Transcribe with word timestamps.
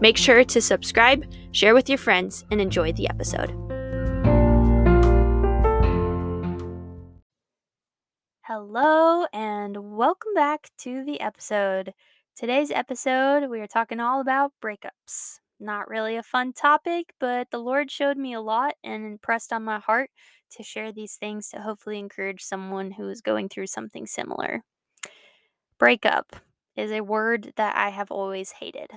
Make 0.00 0.16
sure 0.16 0.44
to 0.44 0.60
subscribe, 0.60 1.24
share 1.52 1.74
with 1.74 1.88
your 1.88 1.98
friends, 1.98 2.44
and 2.50 2.60
enjoy 2.60 2.92
the 2.92 3.08
episode. 3.08 3.50
Hello, 8.42 9.26
and 9.32 9.96
welcome 9.96 10.34
back 10.34 10.68
to 10.78 11.04
the 11.04 11.20
episode. 11.20 11.94
Today's 12.36 12.72
episode, 12.72 13.48
we 13.48 13.60
are 13.60 13.68
talking 13.68 14.00
all 14.00 14.20
about 14.20 14.52
breakups. 14.62 15.38
Not 15.60 15.88
really 15.88 16.16
a 16.16 16.22
fun 16.22 16.52
topic, 16.52 17.14
but 17.20 17.50
the 17.50 17.58
Lord 17.58 17.90
showed 17.90 18.18
me 18.18 18.34
a 18.34 18.40
lot 18.40 18.74
and 18.82 19.06
impressed 19.06 19.52
on 19.52 19.62
my 19.62 19.78
heart 19.78 20.10
to 20.56 20.64
share 20.64 20.92
these 20.92 21.14
things 21.14 21.48
to 21.50 21.60
hopefully 21.60 22.00
encourage 22.00 22.42
someone 22.42 22.90
who 22.90 23.08
is 23.08 23.20
going 23.20 23.48
through 23.48 23.68
something 23.68 24.06
similar. 24.06 24.62
Breakup 25.78 26.36
is 26.76 26.90
a 26.90 27.00
word 27.00 27.52
that 27.56 27.76
I 27.76 27.90
have 27.90 28.10
always 28.10 28.50
hated. 28.52 28.90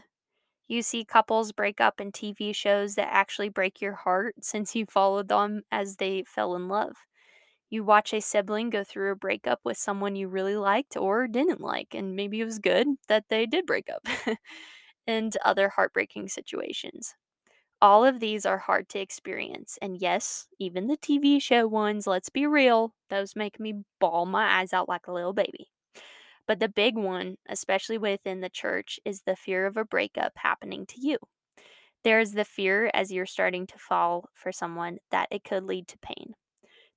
You 0.68 0.82
see 0.82 1.06
couples 1.06 1.52
break 1.52 1.80
up 1.82 2.00
in 2.02 2.12
TV 2.12 2.54
shows 2.54 2.96
that 2.96 3.10
actually 3.12 3.50
break 3.50 3.82
your 3.82 3.94
heart 3.94 4.36
since 4.42 4.76
you 4.76 4.86
followed 4.86 5.28
them 5.30 5.64
as 5.72 5.98
they 5.98 6.24
fell 6.24 6.56
in 6.56 6.68
love. 6.68 6.96
You 7.70 7.84
watch 7.84 8.14
a 8.14 8.22
sibling 8.22 8.70
go 8.70 8.84
through 8.84 9.12
a 9.12 9.16
breakup 9.16 9.62
with 9.66 9.78
someone 9.78 10.16
you 10.16 10.28
really 10.28 10.56
liked 10.58 10.98
or 10.98 11.28
didn't 11.28 11.62
like, 11.62 11.94
and 11.96 12.16
maybe 12.16 12.40
it 12.42 12.46
was 12.46 12.60
good 12.60 12.88
that 13.10 13.26
they 13.30 13.46
did 13.46 13.66
break 13.66 13.90
up, 13.90 14.06
and 15.08 15.38
other 15.46 15.70
heartbreaking 15.70 16.30
situations. 16.30 17.16
All 17.82 18.06
of 18.06 18.20
these 18.20 18.46
are 18.46 18.60
hard 18.60 18.90
to 18.90 19.00
experience, 19.00 19.78
and 19.82 19.98
yes, 20.02 20.48
even 20.60 20.88
the 20.88 20.98
TV 20.98 21.40
show 21.40 21.68
ones, 21.68 22.08
let's 22.08 22.30
be 22.30 22.48
real, 22.48 22.94
those 23.10 23.36
make 23.36 23.60
me 23.60 23.84
bawl 24.00 24.26
my 24.28 24.60
eyes 24.62 24.74
out 24.74 24.90
like 24.90 25.08
a 25.08 25.14
little 25.14 25.34
baby. 25.34 25.70
But 26.48 26.60
the 26.60 26.70
big 26.70 26.96
one, 26.98 27.38
especially 27.50 27.98
within 27.98 28.42
the 28.42 28.50
church, 28.50 29.00
is 29.06 29.22
the 29.24 29.36
fear 29.36 29.66
of 29.68 29.78
a 29.78 29.86
breakup 29.86 30.34
happening 30.38 30.86
to 30.88 31.02
you. 31.02 31.18
There 32.04 32.20
is 32.20 32.34
the 32.34 32.46
fear 32.46 32.90
as 32.94 33.12
you're 33.12 33.26
starting 33.26 33.68
to 33.68 33.78
fall 33.78 34.30
for 34.34 34.52
someone 34.52 35.00
that 35.12 35.28
it 35.32 35.44
could 35.44 35.64
lead 35.64 35.88
to 35.90 35.98
pain. 36.00 36.36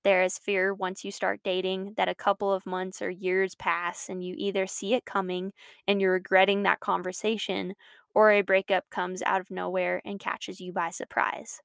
There 0.04 0.22
is 0.22 0.38
fear 0.38 0.74
once 0.74 1.04
you 1.04 1.12
start 1.12 1.42
dating 1.44 1.94
that 1.96 2.08
a 2.08 2.14
couple 2.14 2.52
of 2.52 2.66
months 2.66 3.02
or 3.02 3.10
years 3.10 3.54
pass 3.56 4.08
and 4.08 4.24
you 4.24 4.34
either 4.38 4.66
see 4.66 4.94
it 4.94 5.04
coming 5.06 5.52
and 5.88 6.00
you're 6.00 6.12
regretting 6.14 6.62
that 6.64 6.80
conversation, 6.80 7.74
or 8.14 8.30
a 8.32 8.42
breakup 8.42 8.90
comes 8.90 9.22
out 9.22 9.40
of 9.42 9.50
nowhere 9.50 10.02
and 10.04 10.20
catches 10.20 10.60
you 10.60 10.72
by 10.72 10.90
surprise. 10.90 11.60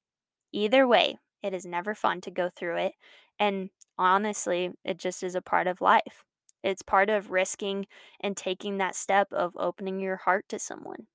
Either 0.52 0.88
way, 0.88 1.18
it 1.42 1.54
is 1.54 1.66
never 1.66 1.94
fun 1.94 2.20
to 2.22 2.32
go 2.32 2.50
through 2.50 2.78
it, 2.78 2.94
and 3.40 3.70
honestly, 3.98 4.72
it 4.84 4.98
just 4.98 5.24
is 5.24 5.36
a 5.36 5.42
part 5.42 5.68
of 5.68 5.80
life. 5.82 6.25
It's 6.62 6.82
part 6.82 7.10
of 7.10 7.30
risking 7.30 7.86
and 8.20 8.36
taking 8.36 8.78
that 8.78 8.94
step 8.96 9.32
of 9.32 9.56
opening 9.56 10.00
your 10.00 10.16
heart 10.16 10.46
to 10.48 10.58
someone. 10.58 11.06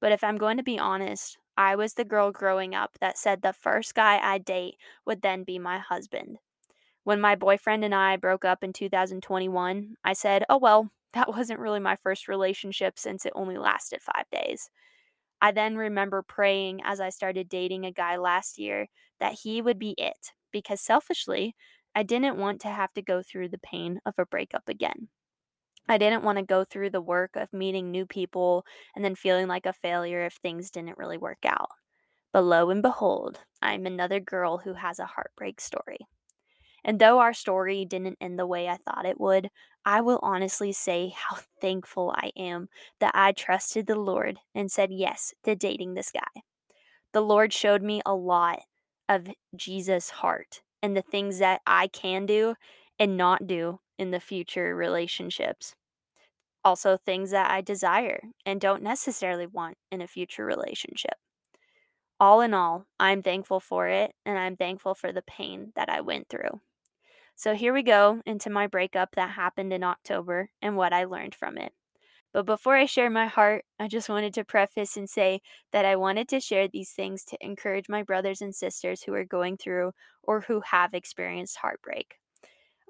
But 0.00 0.12
if 0.12 0.24
I'm 0.24 0.36
going 0.36 0.56
to 0.56 0.62
be 0.62 0.78
honest, 0.78 1.38
I 1.56 1.76
was 1.76 1.94
the 1.94 2.04
girl 2.04 2.32
growing 2.32 2.74
up 2.74 2.98
that 3.00 3.18
said 3.18 3.42
the 3.42 3.52
first 3.52 3.94
guy 3.94 4.18
I 4.22 4.38
date 4.38 4.76
would 5.06 5.22
then 5.22 5.44
be 5.44 5.58
my 5.58 5.78
husband. 5.78 6.38
When 7.04 7.20
my 7.20 7.34
boyfriend 7.34 7.84
and 7.84 7.94
I 7.94 8.16
broke 8.16 8.44
up 8.44 8.64
in 8.64 8.72
2021, 8.72 9.96
I 10.04 10.12
said, 10.12 10.44
oh 10.48 10.58
well, 10.58 10.90
that 11.14 11.28
wasn't 11.28 11.60
really 11.60 11.80
my 11.80 11.96
first 11.96 12.28
relationship 12.28 12.98
since 12.98 13.26
it 13.26 13.32
only 13.34 13.58
lasted 13.58 14.00
five 14.00 14.26
days. 14.30 14.70
I 15.40 15.52
then 15.52 15.76
remember 15.76 16.22
praying 16.22 16.80
as 16.84 17.00
I 17.00 17.10
started 17.10 17.48
dating 17.48 17.84
a 17.84 17.92
guy 17.92 18.16
last 18.16 18.58
year 18.58 18.88
that 19.20 19.40
he 19.42 19.62
would 19.62 19.78
be 19.78 19.94
it, 19.98 20.32
because 20.52 20.80
selfishly, 20.80 21.54
I 21.94 22.02
didn't 22.02 22.36
want 22.36 22.60
to 22.62 22.68
have 22.68 22.92
to 22.94 23.02
go 23.02 23.22
through 23.22 23.48
the 23.48 23.58
pain 23.58 24.00
of 24.06 24.14
a 24.18 24.26
breakup 24.26 24.68
again. 24.68 25.08
I 25.88 25.98
didn't 25.98 26.22
want 26.22 26.38
to 26.38 26.44
go 26.44 26.62
through 26.62 26.90
the 26.90 27.00
work 27.00 27.34
of 27.34 27.52
meeting 27.52 27.90
new 27.90 28.06
people 28.06 28.64
and 28.94 29.04
then 29.04 29.16
feeling 29.16 29.48
like 29.48 29.66
a 29.66 29.72
failure 29.72 30.24
if 30.24 30.34
things 30.34 30.70
didn't 30.70 30.98
really 30.98 31.18
work 31.18 31.44
out. 31.44 31.70
But 32.32 32.42
lo 32.42 32.70
and 32.70 32.80
behold, 32.80 33.40
I'm 33.60 33.86
another 33.86 34.20
girl 34.20 34.58
who 34.58 34.74
has 34.74 35.00
a 35.00 35.06
heartbreak 35.06 35.60
story. 35.60 35.98
And 36.84 36.98
though 36.98 37.18
our 37.18 37.34
story 37.34 37.84
didn't 37.84 38.18
end 38.20 38.38
the 38.38 38.46
way 38.46 38.68
I 38.68 38.76
thought 38.76 39.04
it 39.04 39.20
would, 39.20 39.50
I 39.84 40.00
will 40.00 40.20
honestly 40.22 40.72
say 40.72 41.12
how 41.14 41.38
thankful 41.60 42.14
I 42.16 42.30
am 42.36 42.68
that 43.00 43.12
I 43.14 43.32
trusted 43.32 43.86
the 43.86 43.98
Lord 43.98 44.38
and 44.54 44.70
said 44.70 44.90
yes 44.92 45.34
to 45.44 45.56
dating 45.56 45.94
this 45.94 46.12
guy. 46.12 46.42
The 47.12 47.20
Lord 47.20 47.52
showed 47.52 47.82
me 47.82 48.00
a 48.06 48.14
lot 48.14 48.60
of 49.08 49.26
Jesus' 49.56 50.10
heart 50.10 50.62
and 50.82 50.96
the 50.96 51.02
things 51.02 51.38
that 51.38 51.60
I 51.66 51.88
can 51.88 52.26
do 52.26 52.54
and 52.98 53.16
not 53.16 53.46
do 53.46 53.80
in 53.98 54.10
the 54.10 54.20
future 54.20 54.74
relationships. 54.74 55.74
Also, 56.64 56.96
things 56.96 57.30
that 57.30 57.50
I 57.50 57.60
desire 57.62 58.20
and 58.44 58.60
don't 58.60 58.82
necessarily 58.82 59.46
want 59.46 59.78
in 59.90 60.02
a 60.02 60.06
future 60.06 60.44
relationship. 60.44 61.14
All 62.18 62.42
in 62.42 62.52
all, 62.52 62.84
I'm 62.98 63.22
thankful 63.22 63.60
for 63.60 63.88
it 63.88 64.14
and 64.26 64.38
I'm 64.38 64.56
thankful 64.56 64.94
for 64.94 65.10
the 65.10 65.22
pain 65.22 65.72
that 65.74 65.88
I 65.88 66.02
went 66.02 66.28
through. 66.28 66.60
So, 67.34 67.54
here 67.54 67.72
we 67.72 67.82
go 67.82 68.20
into 68.26 68.50
my 68.50 68.66
breakup 68.66 69.14
that 69.14 69.30
happened 69.30 69.72
in 69.72 69.82
October 69.82 70.50
and 70.60 70.76
what 70.76 70.92
I 70.92 71.04
learned 71.04 71.34
from 71.34 71.56
it. 71.56 71.72
But 72.32 72.46
before 72.46 72.76
I 72.76 72.86
share 72.86 73.10
my 73.10 73.26
heart, 73.26 73.64
I 73.78 73.88
just 73.88 74.08
wanted 74.08 74.34
to 74.34 74.44
preface 74.44 74.96
and 74.96 75.10
say 75.10 75.40
that 75.72 75.84
I 75.84 75.96
wanted 75.96 76.28
to 76.28 76.40
share 76.40 76.68
these 76.68 76.90
things 76.92 77.24
to 77.26 77.36
encourage 77.40 77.88
my 77.88 78.02
brothers 78.02 78.40
and 78.40 78.54
sisters 78.54 79.02
who 79.02 79.14
are 79.14 79.24
going 79.24 79.56
through 79.56 79.92
or 80.22 80.42
who 80.42 80.60
have 80.70 80.94
experienced 80.94 81.58
heartbreak. 81.58 82.16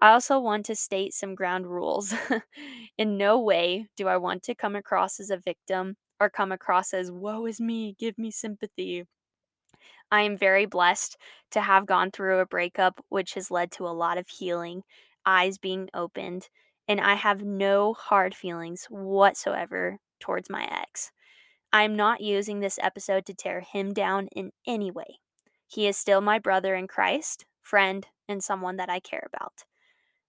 I 0.03 0.13
also 0.13 0.39
want 0.39 0.67
to 0.67 0.77
state 0.77 1.15
some 1.15 1.35
ground 1.35 1.67
rules. 1.67 2.15
In 2.99 3.17
no 3.17 3.39
way 3.41 3.87
do 3.97 4.09
I 4.09 4.17
want 4.17 4.43
to 4.45 4.55
come 4.55 4.77
across 4.77 5.21
as 5.21 5.31
a 5.31 5.37
victim 5.39 5.97
or 6.19 6.31
come 6.31 6.53
across 6.53 6.93
as, 6.93 7.11
woe 7.11 7.47
is 7.47 7.61
me, 7.61 7.97
give 7.99 8.19
me 8.19 8.31
sympathy. 8.31 9.05
I 10.11 10.23
am 10.23 10.37
very 10.37 10.67
blessed 10.67 11.17
to 11.53 11.61
have 11.61 11.87
gone 11.87 12.11
through 12.11 12.41
a 12.41 12.47
breakup, 12.47 13.05
which 13.09 13.35
has 13.35 13.51
led 13.51 13.71
to 13.73 13.87
a 13.87 13.91
lot 13.91 14.19
of 14.19 14.29
healing, 14.29 14.83
eyes 15.25 15.59
being 15.59 15.89
opened, 15.95 16.49
and 16.91 17.01
I 17.01 17.15
have 17.15 17.45
no 17.45 17.95
hard 17.95 18.35
feelings 18.35 18.87
whatsoever 18.91 20.01
towards 20.19 20.51
my 20.51 20.65
ex. 20.65 21.13
I'm 21.73 21.95
not 21.95 22.21
using 22.21 22.59
this 22.59 22.81
episode 22.83 23.27
to 23.27 23.35
tear 23.35 23.61
him 23.61 23.93
down 23.93 24.27
in 24.35 24.51
any 24.67 24.91
way. 24.91 25.21
He 25.69 25.87
is 25.87 25.97
still 25.97 26.21
my 26.21 26.41
brother 26.41 26.75
in 26.75 26.89
Christ, 26.89 27.47
friend, 27.63 28.09
and 28.29 28.43
someone 28.43 28.77
that 28.79 28.91
I 28.91 28.99
care 28.99 29.29
about. 29.33 29.63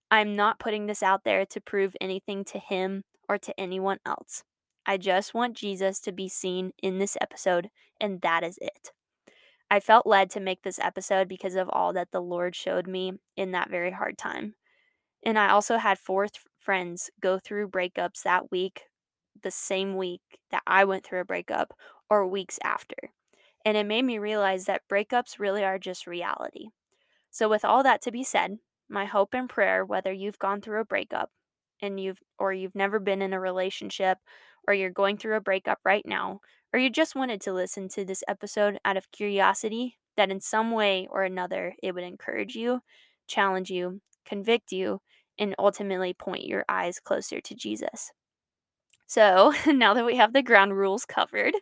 I'm 0.08 0.36
not 0.36 0.60
putting 0.60 0.86
this 0.86 1.02
out 1.02 1.24
there 1.24 1.44
to 1.46 1.60
prove 1.60 1.96
anything 2.00 2.44
to 2.44 2.60
him 2.60 3.02
or 3.28 3.38
to 3.38 3.58
anyone 3.58 3.98
else. 4.06 4.44
I 4.86 4.98
just 4.98 5.34
want 5.34 5.56
Jesus 5.56 5.98
to 6.02 6.12
be 6.12 6.28
seen 6.28 6.74
in 6.80 6.98
this 6.98 7.16
episode, 7.20 7.70
and 8.00 8.20
that 8.20 8.44
is 8.44 8.56
it. 8.62 8.92
I 9.68 9.80
felt 9.80 10.06
led 10.06 10.30
to 10.30 10.38
make 10.38 10.62
this 10.62 10.78
episode 10.78 11.26
because 11.26 11.56
of 11.56 11.68
all 11.70 11.92
that 11.94 12.12
the 12.12 12.22
Lord 12.22 12.54
showed 12.54 12.86
me 12.86 13.14
in 13.36 13.50
that 13.50 13.68
very 13.68 13.90
hard 13.90 14.16
time. 14.16 14.54
And 15.24 15.38
I 15.38 15.50
also 15.50 15.78
had 15.78 15.98
four 15.98 16.26
th- 16.26 16.44
friends 16.62 17.10
go 17.20 17.38
through 17.38 17.68
breakups 17.68 18.22
that 18.22 18.50
week, 18.50 18.82
the 19.42 19.50
same 19.50 19.96
week 19.96 20.22
that 20.50 20.62
I 20.66 20.84
went 20.84 21.04
through 21.04 21.20
a 21.20 21.24
breakup, 21.24 21.74
or 22.10 22.26
weeks 22.26 22.58
after. 22.62 22.96
And 23.64 23.76
it 23.76 23.86
made 23.86 24.04
me 24.04 24.18
realize 24.18 24.64
that 24.66 24.82
breakups 24.90 25.38
really 25.38 25.64
are 25.64 25.78
just 25.78 26.06
reality. 26.06 26.68
So, 27.30 27.48
with 27.48 27.64
all 27.64 27.82
that 27.82 28.02
to 28.02 28.12
be 28.12 28.24
said, 28.24 28.58
my 28.88 29.06
hope 29.06 29.34
and 29.34 29.48
prayer, 29.48 29.84
whether 29.84 30.12
you've 30.12 30.38
gone 30.38 30.60
through 30.60 30.80
a 30.80 30.84
breakup 30.84 31.30
and 31.80 31.98
you've 31.98 32.22
or 32.38 32.52
you've 32.52 32.74
never 32.74 32.98
been 32.98 33.22
in 33.22 33.32
a 33.32 33.40
relationship 33.40 34.18
or 34.68 34.74
you're 34.74 34.90
going 34.90 35.16
through 35.16 35.36
a 35.36 35.40
breakup 35.40 35.78
right 35.84 36.06
now 36.06 36.40
or 36.72 36.78
you 36.78 36.90
just 36.90 37.14
wanted 37.14 37.40
to 37.42 37.52
listen 37.52 37.88
to 37.88 38.04
this 38.04 38.22
episode 38.28 38.78
out 38.84 38.96
of 38.96 39.10
curiosity 39.12 39.98
that 40.16 40.30
in 40.30 40.40
some 40.40 40.70
way 40.72 41.08
or 41.10 41.24
another 41.24 41.74
it 41.82 41.94
would 41.94 42.04
encourage 42.04 42.54
you, 42.54 42.80
challenge 43.26 43.70
you, 43.70 44.00
convict 44.24 44.72
you, 44.72 45.00
and 45.42 45.56
ultimately 45.58 46.14
point 46.14 46.46
your 46.46 46.64
eyes 46.68 47.00
closer 47.00 47.40
to 47.40 47.54
Jesus. 47.54 48.12
So, 49.06 49.52
now 49.66 49.92
that 49.92 50.06
we 50.06 50.16
have 50.16 50.32
the 50.32 50.42
ground 50.42 50.76
rules 50.76 51.04
covered, 51.04 51.54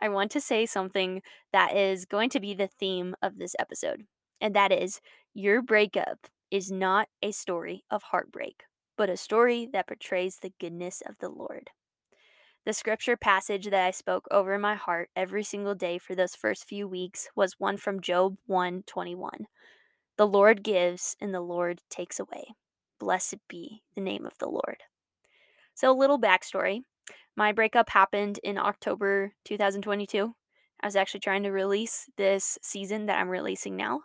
I 0.00 0.08
want 0.08 0.32
to 0.32 0.40
say 0.40 0.66
something 0.66 1.22
that 1.52 1.76
is 1.76 2.04
going 2.04 2.30
to 2.30 2.40
be 2.40 2.54
the 2.54 2.66
theme 2.66 3.14
of 3.22 3.38
this 3.38 3.54
episode, 3.58 4.02
and 4.40 4.54
that 4.54 4.72
is 4.72 5.00
your 5.32 5.62
breakup 5.62 6.26
is 6.50 6.72
not 6.72 7.08
a 7.22 7.30
story 7.30 7.84
of 7.90 8.02
heartbreak, 8.02 8.64
but 8.98 9.08
a 9.08 9.16
story 9.16 9.68
that 9.72 9.86
portrays 9.86 10.38
the 10.38 10.52
goodness 10.58 11.00
of 11.06 11.14
the 11.20 11.28
Lord. 11.28 11.70
The 12.66 12.72
scripture 12.72 13.16
passage 13.16 13.66
that 13.66 13.86
I 13.86 13.92
spoke 13.92 14.26
over 14.30 14.58
my 14.58 14.74
heart 14.74 15.08
every 15.14 15.44
single 15.44 15.76
day 15.76 15.98
for 15.98 16.14
those 16.14 16.34
first 16.34 16.66
few 16.66 16.88
weeks 16.88 17.28
was 17.36 17.54
one 17.58 17.76
from 17.76 18.00
Job 18.00 18.36
1:21. 18.46 19.46
The 20.16 20.26
Lord 20.26 20.64
gives 20.64 21.16
and 21.20 21.32
the 21.32 21.40
Lord 21.40 21.80
takes 21.88 22.18
away. 22.18 22.54
Blessed 23.00 23.38
be 23.48 23.82
the 23.96 24.00
name 24.00 24.24
of 24.24 24.38
the 24.38 24.48
Lord. 24.48 24.84
So, 25.74 25.90
a 25.90 25.98
little 25.98 26.20
backstory. 26.20 26.82
My 27.36 27.52
breakup 27.52 27.90
happened 27.90 28.38
in 28.44 28.58
October 28.58 29.32
2022. 29.44 30.34
I 30.82 30.86
was 30.86 30.96
actually 30.96 31.20
trying 31.20 31.42
to 31.44 31.50
release 31.50 32.08
this 32.16 32.58
season 32.62 33.06
that 33.06 33.18
I'm 33.18 33.28
releasing 33.28 33.76
now, 33.76 34.00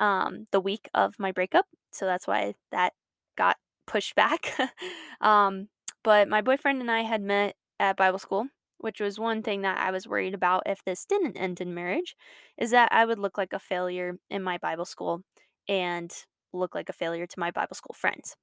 um, 0.00 0.46
the 0.50 0.60
week 0.60 0.88
of 0.94 1.14
my 1.18 1.32
breakup. 1.32 1.66
So 1.92 2.06
that's 2.06 2.26
why 2.26 2.54
that 2.72 2.92
got 3.36 3.56
pushed 3.86 4.14
back. 4.14 4.52
um, 5.20 5.68
but 6.02 6.28
my 6.28 6.40
boyfriend 6.40 6.80
and 6.80 6.90
I 6.90 7.02
had 7.02 7.22
met 7.22 7.56
at 7.78 7.96
Bible 7.96 8.18
school, 8.18 8.46
which 8.78 9.00
was 9.00 9.18
one 9.18 9.42
thing 9.42 9.62
that 9.62 9.78
I 9.78 9.90
was 9.90 10.06
worried 10.06 10.34
about 10.34 10.62
if 10.66 10.84
this 10.84 11.04
didn't 11.04 11.36
end 11.36 11.60
in 11.60 11.74
marriage, 11.74 12.16
is 12.58 12.70
that 12.70 12.92
I 12.92 13.04
would 13.04 13.18
look 13.18 13.38
like 13.38 13.52
a 13.52 13.58
failure 13.58 14.18
in 14.28 14.42
my 14.42 14.58
Bible 14.58 14.84
school 14.84 15.22
and 15.68 16.12
look 16.52 16.74
like 16.74 16.88
a 16.88 16.92
failure 16.94 17.26
to 17.26 17.40
my 17.40 17.50
Bible 17.50 17.74
school 17.76 17.94
friends. 17.94 18.36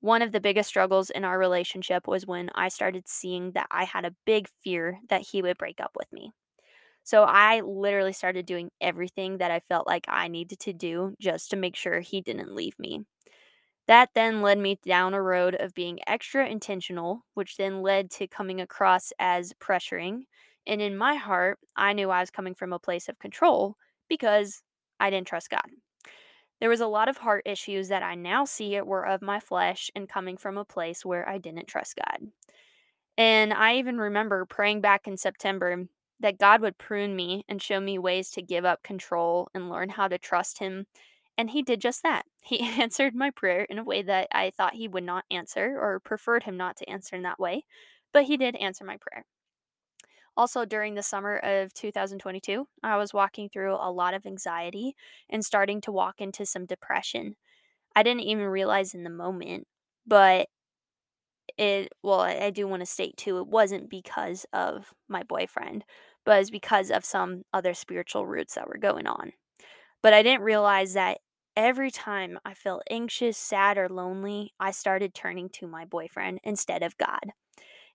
One 0.00 0.20
of 0.22 0.32
the 0.32 0.40
biggest 0.40 0.68
struggles 0.68 1.10
in 1.10 1.24
our 1.24 1.38
relationship 1.38 2.06
was 2.06 2.26
when 2.26 2.50
I 2.54 2.68
started 2.68 3.08
seeing 3.08 3.52
that 3.52 3.66
I 3.70 3.84
had 3.84 4.04
a 4.04 4.14
big 4.26 4.48
fear 4.62 5.00
that 5.08 5.22
he 5.32 5.40
would 5.40 5.56
break 5.56 5.80
up 5.80 5.92
with 5.96 6.12
me. 6.12 6.32
So 7.04 7.24
I 7.24 7.60
literally 7.62 8.12
started 8.12 8.46
doing 8.46 8.70
everything 8.80 9.38
that 9.38 9.50
I 9.50 9.60
felt 9.60 9.86
like 9.86 10.06
I 10.08 10.28
needed 10.28 10.60
to 10.60 10.72
do 10.74 11.14
just 11.20 11.50
to 11.50 11.56
make 11.56 11.76
sure 11.76 12.00
he 12.00 12.20
didn't 12.22 12.54
leave 12.54 12.78
me. 12.78 13.02
That 13.88 14.10
then 14.14 14.42
led 14.42 14.58
me 14.58 14.78
down 14.84 15.14
a 15.14 15.22
road 15.22 15.56
of 15.56 15.74
being 15.74 16.00
extra 16.06 16.48
intentional, 16.48 17.24
which 17.34 17.56
then 17.56 17.82
led 17.82 18.10
to 18.12 18.28
coming 18.28 18.60
across 18.60 19.12
as 19.18 19.52
pressuring. 19.60 20.22
And 20.66 20.82
in 20.82 20.96
my 20.96 21.16
heart, 21.16 21.58
I 21.76 21.92
knew 21.94 22.10
I 22.10 22.20
was 22.20 22.30
coming 22.30 22.54
from 22.54 22.72
a 22.72 22.78
place 22.78 23.08
of 23.08 23.18
control 23.18 23.76
because 24.08 24.62
I 25.00 25.10
didn't 25.10 25.28
trust 25.28 25.50
God. 25.50 25.68
There 26.64 26.70
was 26.70 26.80
a 26.80 26.86
lot 26.86 27.10
of 27.10 27.18
heart 27.18 27.42
issues 27.44 27.88
that 27.88 28.02
I 28.02 28.14
now 28.14 28.46
see 28.46 28.74
it 28.74 28.86
were 28.86 29.06
of 29.06 29.20
my 29.20 29.38
flesh 29.38 29.90
and 29.94 30.08
coming 30.08 30.38
from 30.38 30.56
a 30.56 30.64
place 30.64 31.04
where 31.04 31.28
I 31.28 31.36
didn't 31.36 31.66
trust 31.66 31.94
God. 31.94 32.30
And 33.18 33.52
I 33.52 33.74
even 33.74 33.98
remember 33.98 34.46
praying 34.46 34.80
back 34.80 35.06
in 35.06 35.18
September 35.18 35.84
that 36.20 36.38
God 36.38 36.62
would 36.62 36.78
prune 36.78 37.14
me 37.14 37.44
and 37.50 37.60
show 37.60 37.80
me 37.80 37.98
ways 37.98 38.30
to 38.30 38.40
give 38.40 38.64
up 38.64 38.82
control 38.82 39.50
and 39.54 39.68
learn 39.68 39.90
how 39.90 40.08
to 40.08 40.16
trust 40.16 40.58
Him. 40.58 40.86
And 41.36 41.50
He 41.50 41.60
did 41.60 41.82
just 41.82 42.02
that. 42.02 42.22
He 42.42 42.60
answered 42.80 43.14
my 43.14 43.28
prayer 43.28 43.64
in 43.64 43.78
a 43.78 43.84
way 43.84 44.00
that 44.00 44.28
I 44.32 44.48
thought 44.48 44.72
He 44.72 44.88
would 44.88 45.04
not 45.04 45.26
answer 45.30 45.78
or 45.78 46.00
preferred 46.00 46.44
Him 46.44 46.56
not 46.56 46.78
to 46.78 46.88
answer 46.88 47.14
in 47.14 47.24
that 47.24 47.38
way, 47.38 47.66
but 48.10 48.24
He 48.24 48.38
did 48.38 48.56
answer 48.56 48.86
my 48.86 48.96
prayer. 48.96 49.26
Also, 50.36 50.64
during 50.64 50.94
the 50.94 51.02
summer 51.02 51.36
of 51.36 51.72
2022, 51.74 52.66
I 52.82 52.96
was 52.96 53.14
walking 53.14 53.48
through 53.48 53.74
a 53.74 53.92
lot 53.92 54.14
of 54.14 54.26
anxiety 54.26 54.96
and 55.30 55.44
starting 55.44 55.80
to 55.82 55.92
walk 55.92 56.20
into 56.20 56.44
some 56.44 56.66
depression. 56.66 57.36
I 57.94 58.02
didn't 58.02 58.22
even 58.22 58.46
realize 58.46 58.94
in 58.94 59.04
the 59.04 59.10
moment, 59.10 59.68
but 60.06 60.48
it, 61.56 61.92
well, 62.02 62.20
I, 62.20 62.50
do 62.50 62.66
want 62.66 62.80
to 62.80 62.86
state 62.86 63.16
too, 63.16 63.38
it 63.38 63.46
wasn't 63.46 63.88
because 63.90 64.44
of 64.52 64.94
my 65.08 65.22
boyfriend, 65.22 65.84
but 66.24 66.40
it's 66.40 66.50
because 66.50 66.90
of 66.90 67.04
some 67.04 67.44
other 67.52 67.74
spiritual 67.74 68.26
roots 68.26 68.54
that 68.54 68.68
were 68.68 68.78
going 68.78 69.06
on. 69.06 69.32
But 70.02 70.14
I 70.14 70.22
didn't 70.22 70.42
realize 70.42 70.94
that 70.94 71.18
every 71.56 71.90
time 71.90 72.38
I 72.44 72.54
felt 72.54 72.82
anxious, 72.90 73.38
sad, 73.38 73.78
or 73.78 73.88
lonely, 73.88 74.52
I 74.58 74.70
started 74.72 75.14
turning 75.14 75.48
to 75.50 75.66
my 75.66 75.84
boyfriend 75.84 76.40
instead 76.42 76.82
of 76.82 76.98
God. 76.98 77.32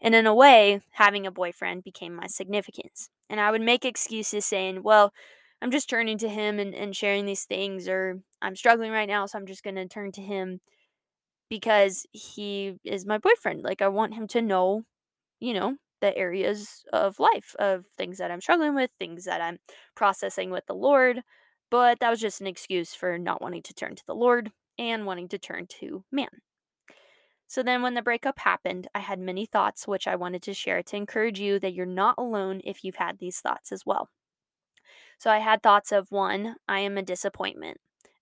And 0.02 0.16
in 0.16 0.26
a 0.26 0.34
way, 0.34 0.82
having 0.92 1.28
a 1.28 1.32
boyfriend 1.32 1.84
became 1.84 2.16
my 2.16 2.28
significance. 2.28 3.10
And 3.30 3.40
I 3.40 3.52
would 3.52 3.62
make 3.62 3.84
excuses 3.86 4.46
saying, 4.46 4.84
well, 4.84 5.14
I'm 5.62 5.72
just 5.72 5.90
turning 5.90 6.18
to 6.20 6.30
him 6.30 6.58
and, 6.58 6.74
and 6.74 6.96
sharing 6.96 7.26
these 7.26 7.44
things, 7.44 7.88
or 7.88 8.22
I'm 8.42 8.56
struggling 8.56 8.92
right 8.92 9.10
now, 9.10 9.26
so 9.26 9.38
I'm 9.38 9.46
just 9.46 9.64
going 9.64 9.76
to 9.76 9.88
turn 9.88 10.12
to 10.14 10.22
him 10.22 10.62
because 11.50 12.06
he 12.12 12.76
is 12.86 13.06
my 13.06 13.18
boyfriend. 13.18 13.64
Like, 13.64 13.82
I 13.82 13.90
want 13.90 14.14
him 14.14 14.28
to 14.30 14.42
know, 14.42 14.84
you 15.40 15.54
know, 15.54 15.76
the 16.00 16.16
areas 16.18 16.86
of 16.94 17.20
life, 17.20 17.56
of 17.60 17.86
things 17.98 18.20
that 18.20 18.32
I'm 18.32 18.42
struggling 18.42 18.74
with, 18.74 18.92
things 18.98 19.26
that 19.26 19.42
I'm 19.42 19.60
processing 19.96 20.50
with 20.50 20.66
the 20.66 20.74
Lord. 20.74 21.24
But 21.70 22.00
that 22.00 22.10
was 22.10 22.22
just 22.22 22.40
an 22.40 22.48
excuse 22.48 22.94
for 22.94 23.18
not 23.18 23.42
wanting 23.42 23.64
to 23.64 23.74
turn 23.74 23.96
to 23.96 24.06
the 24.08 24.16
Lord 24.16 24.52
and 24.78 25.06
wanting 25.06 25.28
to 25.30 25.38
turn 25.38 25.68
to 25.80 26.06
man. 26.12 26.30
So 27.50 27.64
then, 27.64 27.82
when 27.82 27.96
the 27.96 28.04
breakup 28.04 28.38
happened, 28.40 28.88
I 28.94 29.00
had 29.00 29.20
many 29.20 29.48
thoughts 29.48 29.88
which 29.88 30.08
I 30.08 30.16
wanted 30.16 30.44
to 30.44 30.54
share 30.54 30.84
to 30.84 30.96
encourage 30.96 31.40
you 31.40 31.60
that 31.60 31.74
you're 31.74 31.86
not 31.88 32.14
alone 32.18 32.62
if 32.64 32.84
you've 32.84 32.98
had 32.98 33.18
these 33.18 33.42
thoughts 33.42 33.72
as 33.72 33.88
well. 33.88 34.10
So, 35.20 35.30
I 35.30 35.40
had 35.40 35.62
thoughts 35.62 35.92
of 35.92 36.12
one, 36.12 36.56
I 36.68 36.80
am 36.80 36.98
a 36.98 37.02
disappointment. 37.02 37.78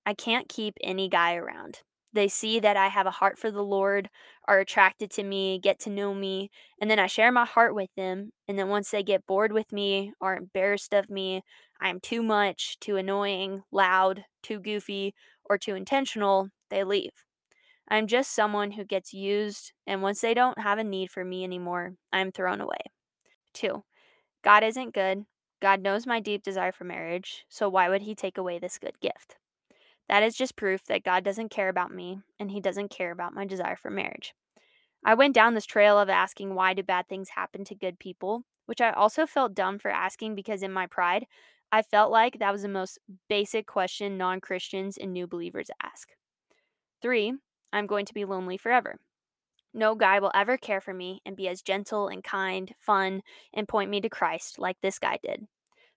I 0.06 0.14
can't 0.16 0.50
keep 0.50 0.76
any 0.82 1.08
guy 1.08 1.36
around. 1.36 1.82
They 2.12 2.28
see 2.28 2.60
that 2.60 2.76
I 2.76 2.88
have 2.88 3.06
a 3.06 3.12
heart 3.12 3.38
for 3.38 3.52
the 3.52 3.64
Lord, 3.64 4.10
are 4.48 4.60
attracted 4.60 5.12
to 5.12 5.24
me, 5.24 5.60
get 5.60 5.80
to 5.82 5.92
know 5.92 6.16
me, 6.16 6.50
and 6.82 6.90
then 6.90 6.98
I 6.98 7.06
share 7.06 7.32
my 7.32 7.46
heart 7.46 7.76
with 7.76 7.90
them. 7.96 8.32
And 8.48 8.58
then 8.58 8.70
once 8.70 8.90
they 8.90 9.04
get 9.04 9.28
bored 9.28 9.52
with 9.52 9.72
me, 9.72 10.14
are 10.20 10.36
embarrassed 10.36 10.94
of 10.94 11.10
me, 11.12 11.44
I 11.80 11.90
am 11.90 12.00
too 12.00 12.24
much, 12.24 12.80
too 12.80 12.96
annoying, 12.96 13.62
loud, 13.72 14.26
too 14.42 14.60
goofy, 14.60 15.14
or 15.46 15.60
too 15.60 15.76
intentional, 15.76 16.50
they 16.72 16.84
leave. 16.84 17.27
I'm 17.90 18.08
just 18.08 18.34
someone 18.34 18.72
who 18.72 18.84
gets 18.84 19.14
used, 19.14 19.72
and 19.86 20.02
once 20.02 20.22
they 20.22 20.34
don't 20.34 20.60
have 20.60 20.78
a 20.78 20.84
need 20.84 21.10
for 21.10 21.24
me 21.24 21.44
anymore, 21.44 21.94
I'm 22.12 22.32
thrown 22.32 22.60
away. 22.60 22.82
Two, 23.54 23.84
God 24.44 24.64
isn't 24.64 24.94
good. 24.94 25.26
God 25.62 25.82
knows 25.82 26.06
my 26.06 26.20
deep 26.20 26.44
desire 26.44 26.72
for 26.72 26.84
marriage, 26.84 27.46
so 27.50 27.70
why 27.70 27.90
would 27.90 28.04
He 28.04 28.14
take 28.14 28.38
away 28.38 28.60
this 28.60 28.78
good 28.78 29.00
gift? 29.00 29.38
That 30.10 30.24
is 30.24 30.36
just 30.36 30.56
proof 30.56 30.84
that 30.86 31.04
God 31.04 31.24
doesn't 31.24 31.50
care 31.50 31.70
about 31.70 31.94
me 31.94 32.20
and 32.40 32.52
He 32.52 32.60
doesn't 32.60 32.92
care 32.92 33.12
about 33.12 33.34
my 33.34 33.46
desire 33.46 33.76
for 33.76 33.90
marriage. 33.90 34.34
I 35.06 35.14
went 35.14 35.34
down 35.34 35.54
this 35.54 35.66
trail 35.66 35.98
of 35.98 36.10
asking 36.10 36.56
why 36.56 36.74
do 36.74 36.84
bad 36.84 37.08
things 37.08 37.30
happen 37.30 37.64
to 37.66 37.76
good 37.76 38.00
people, 38.00 38.44
which 38.66 38.82
I 38.82 38.92
also 38.92 39.26
felt 39.26 39.56
dumb 39.56 39.80
for 39.80 39.90
asking 39.90 40.36
because 40.36 40.64
in 40.64 40.72
my 40.72 40.88
pride, 40.88 41.26
I 41.72 41.82
felt 41.82 42.12
like 42.12 42.40
that 42.40 42.52
was 42.52 42.62
the 42.62 42.68
most 42.68 43.00
basic 43.30 43.68
question 43.68 44.18
non 44.18 44.42
Christians 44.42 44.98
and 44.98 45.12
new 45.14 45.28
believers 45.28 45.70
ask. 45.82 46.10
Three, 47.02 47.34
I'm 47.72 47.86
going 47.86 48.06
to 48.06 48.14
be 48.14 48.26
lonely 48.26 48.58
forever. 48.58 48.98
No 49.74 49.96
guy 49.96 50.20
will 50.20 50.32
ever 50.34 50.58
care 50.58 50.82
for 50.82 50.94
me 50.94 51.22
and 51.26 51.36
be 51.36 51.48
as 51.48 51.62
gentle 51.62 52.08
and 52.08 52.24
kind, 52.24 52.74
fun, 52.80 53.22
and 53.54 53.68
point 53.68 53.90
me 53.90 54.02
to 54.02 54.10
Christ 54.10 54.58
like 54.58 54.78
this 54.82 54.98
guy 54.98 55.20
did. 55.22 55.48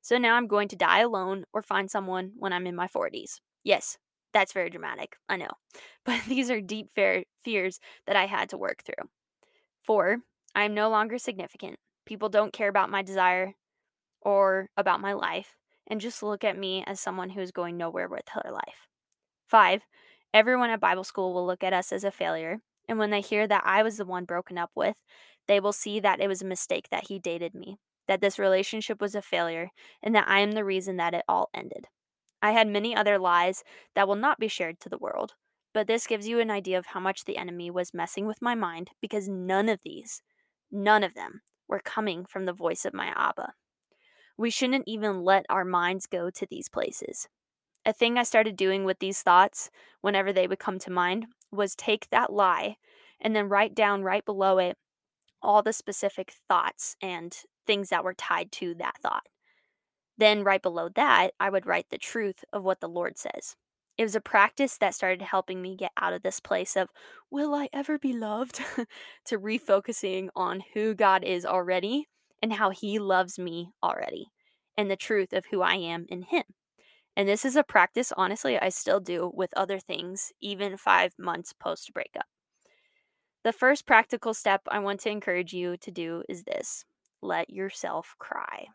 So 0.02 0.18
now 0.18 0.34
I'm 0.34 0.46
going 0.46 0.68
to 0.68 0.76
die 0.76 1.00
alone 1.00 1.44
or 1.52 1.62
find 1.62 1.90
someone 1.90 2.32
when 2.36 2.52
I'm 2.52 2.66
in 2.66 2.74
my 2.74 2.86
40s. 2.86 3.40
Yes, 3.64 3.98
that's 4.32 4.52
very 4.52 4.70
dramatic, 4.70 5.16
I 5.28 5.36
know. 5.36 5.50
But 6.04 6.22
these 6.26 6.50
are 6.50 6.60
deep 6.60 6.90
fears 6.92 7.80
that 8.06 8.16
I 8.16 8.26
had 8.26 8.48
to 8.50 8.58
work 8.58 8.82
through. 8.84 9.08
Four, 9.82 10.18
I 10.54 10.64
am 10.64 10.74
no 10.74 10.88
longer 10.88 11.18
significant. 11.18 11.78
People 12.06 12.28
don't 12.28 12.52
care 12.52 12.68
about 12.68 12.90
my 12.90 13.02
desire 13.02 13.54
or 14.22 14.70
about 14.76 15.00
my 15.00 15.12
life 15.12 15.56
and 15.86 16.00
just 16.00 16.22
look 16.22 16.42
at 16.44 16.58
me 16.58 16.84
as 16.86 17.00
someone 17.00 17.30
who 17.30 17.40
is 17.40 17.52
going 17.52 17.76
nowhere 17.76 18.08
with 18.08 18.28
her 18.30 18.50
life. 18.50 18.88
Five, 19.46 19.82
Everyone 20.32 20.70
at 20.70 20.80
Bible 20.80 21.02
school 21.02 21.34
will 21.34 21.44
look 21.44 21.64
at 21.64 21.72
us 21.72 21.92
as 21.92 22.04
a 22.04 22.10
failure, 22.12 22.60
and 22.88 22.98
when 22.98 23.10
they 23.10 23.20
hear 23.20 23.48
that 23.48 23.64
I 23.66 23.82
was 23.82 23.96
the 23.96 24.04
one 24.04 24.24
broken 24.24 24.58
up 24.58 24.70
with, 24.76 24.96
they 25.48 25.58
will 25.58 25.72
see 25.72 25.98
that 25.98 26.20
it 26.20 26.28
was 26.28 26.40
a 26.40 26.46
mistake 26.46 26.88
that 26.90 27.08
he 27.08 27.18
dated 27.18 27.52
me, 27.52 27.78
that 28.06 28.20
this 28.20 28.38
relationship 28.38 29.00
was 29.00 29.16
a 29.16 29.22
failure, 29.22 29.70
and 30.00 30.14
that 30.14 30.28
I 30.28 30.38
am 30.38 30.52
the 30.52 30.64
reason 30.64 30.96
that 30.98 31.14
it 31.14 31.24
all 31.28 31.50
ended. 31.52 31.88
I 32.40 32.52
had 32.52 32.68
many 32.68 32.94
other 32.94 33.18
lies 33.18 33.64
that 33.96 34.06
will 34.06 34.14
not 34.14 34.38
be 34.38 34.46
shared 34.46 34.78
to 34.80 34.88
the 34.88 34.98
world, 34.98 35.34
but 35.74 35.88
this 35.88 36.06
gives 36.06 36.28
you 36.28 36.38
an 36.38 36.50
idea 36.50 36.78
of 36.78 36.86
how 36.86 37.00
much 37.00 37.24
the 37.24 37.36
enemy 37.36 37.68
was 37.68 37.92
messing 37.92 38.24
with 38.26 38.40
my 38.40 38.54
mind 38.54 38.90
because 39.00 39.28
none 39.28 39.68
of 39.68 39.80
these, 39.84 40.22
none 40.70 41.02
of 41.02 41.14
them, 41.14 41.42
were 41.66 41.80
coming 41.80 42.24
from 42.24 42.44
the 42.44 42.52
voice 42.52 42.84
of 42.84 42.94
my 42.94 43.12
Abba. 43.16 43.54
We 44.36 44.50
shouldn't 44.50 44.84
even 44.86 45.22
let 45.22 45.44
our 45.50 45.64
minds 45.64 46.06
go 46.06 46.30
to 46.30 46.46
these 46.48 46.68
places 46.68 47.28
a 47.84 47.92
thing 47.92 48.18
I 48.18 48.22
started 48.22 48.56
doing 48.56 48.84
with 48.84 48.98
these 48.98 49.22
thoughts 49.22 49.70
whenever 50.00 50.32
they 50.32 50.46
would 50.46 50.58
come 50.58 50.78
to 50.80 50.90
mind 50.90 51.26
was 51.50 51.74
take 51.74 52.08
that 52.10 52.32
lie 52.32 52.76
and 53.20 53.34
then 53.34 53.48
write 53.48 53.74
down 53.74 54.02
right 54.02 54.24
below 54.24 54.58
it 54.58 54.76
all 55.42 55.62
the 55.62 55.72
specific 55.72 56.32
thoughts 56.48 56.96
and 57.00 57.34
things 57.66 57.88
that 57.88 58.04
were 58.04 58.14
tied 58.14 58.52
to 58.52 58.74
that 58.74 58.98
thought. 59.02 59.26
Then, 60.18 60.44
right 60.44 60.60
below 60.60 60.90
that, 60.96 61.30
I 61.40 61.48
would 61.48 61.66
write 61.66 61.86
the 61.90 61.98
truth 61.98 62.44
of 62.52 62.62
what 62.62 62.80
the 62.80 62.88
Lord 62.88 63.18
says. 63.18 63.56
It 63.96 64.04
was 64.04 64.14
a 64.14 64.20
practice 64.20 64.76
that 64.78 64.94
started 64.94 65.22
helping 65.22 65.62
me 65.62 65.76
get 65.76 65.92
out 65.96 66.12
of 66.12 66.22
this 66.22 66.40
place 66.40 66.76
of, 66.76 66.88
will 67.30 67.54
I 67.54 67.68
ever 67.72 67.98
be 67.98 68.12
loved? 68.12 68.60
to 69.26 69.38
refocusing 69.38 70.28
on 70.36 70.62
who 70.74 70.94
God 70.94 71.24
is 71.24 71.46
already 71.46 72.08
and 72.42 72.54
how 72.54 72.70
He 72.70 72.98
loves 72.98 73.38
me 73.38 73.70
already, 73.82 74.26
and 74.76 74.90
the 74.90 74.96
truth 74.96 75.32
of 75.32 75.46
who 75.50 75.62
I 75.62 75.74
am 75.74 76.06
in 76.08 76.22
Him. 76.22 76.44
And 77.16 77.28
this 77.28 77.44
is 77.44 77.56
a 77.56 77.64
practice, 77.64 78.12
honestly, 78.16 78.58
I 78.58 78.68
still 78.68 79.00
do 79.00 79.30
with 79.34 79.52
other 79.56 79.78
things, 79.78 80.32
even 80.40 80.76
five 80.76 81.12
months 81.18 81.52
post 81.52 81.92
breakup. 81.92 82.26
The 83.42 83.52
first 83.52 83.86
practical 83.86 84.34
step 84.34 84.62
I 84.68 84.78
want 84.78 85.00
to 85.00 85.10
encourage 85.10 85.52
you 85.52 85.76
to 85.78 85.90
do 85.90 86.22
is 86.28 86.44
this 86.44 86.84
let 87.22 87.50
yourself 87.50 88.14
cry. 88.18 88.66